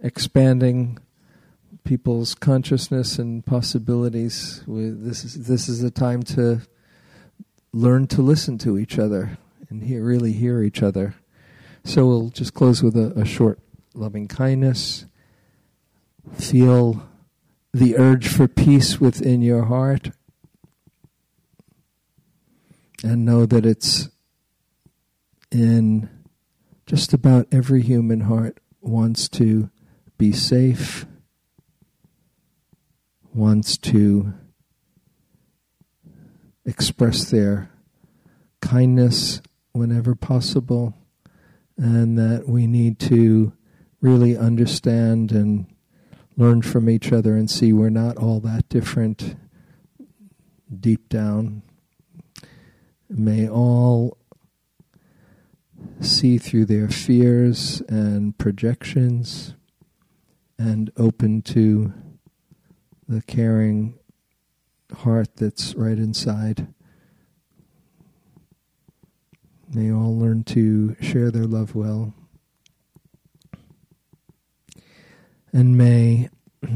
[0.00, 0.98] expanding
[1.84, 4.62] people's consciousness and possibilities.
[4.66, 6.60] This is this is a time to
[7.72, 11.14] learn to listen to each other and hear, really hear each other.
[11.84, 13.58] So we'll just close with a, a short
[13.94, 15.06] loving kindness.
[16.34, 17.08] Feel
[17.72, 20.10] the urge for peace within your heart
[23.02, 24.08] and know that it's
[25.50, 26.08] in
[26.86, 29.70] just about every human heart wants to
[30.18, 31.06] be safe,
[33.32, 34.34] wants to
[36.64, 37.70] express their
[38.60, 39.40] kindness
[39.72, 40.94] whenever possible,
[41.76, 43.52] and that we need to
[44.00, 45.66] really understand and
[46.36, 49.36] learn from each other and see we're not all that different
[50.80, 51.62] deep down.
[53.08, 54.16] May all
[56.00, 59.54] see through their fears and projections
[60.58, 61.92] and open to
[63.08, 63.98] the caring
[64.92, 66.68] heart that's right inside.
[69.74, 72.12] May all learn to share their love well.
[75.52, 76.28] And may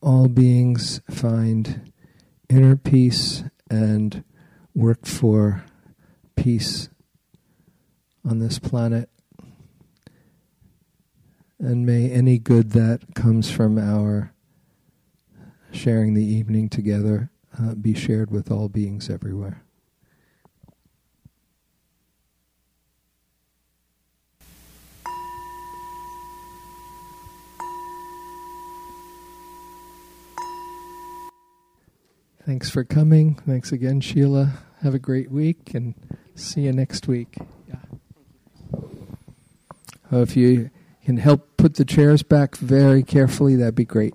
[0.00, 1.92] all beings find
[2.48, 4.22] inner peace and
[4.74, 5.64] work for
[6.36, 6.88] peace
[8.24, 9.08] on this planet.
[11.58, 14.32] And may any good that comes from our
[15.76, 19.62] sharing the evening together uh, be shared with all beings everywhere.
[32.44, 33.34] Thanks for coming.
[33.34, 34.52] Thanks again, Sheila.
[34.82, 35.94] Have a great week and
[36.36, 37.38] see you next week.
[37.68, 37.76] Yeah.
[40.12, 40.70] Uh, if you
[41.04, 44.14] can help put the chairs back very carefully, that'd be great.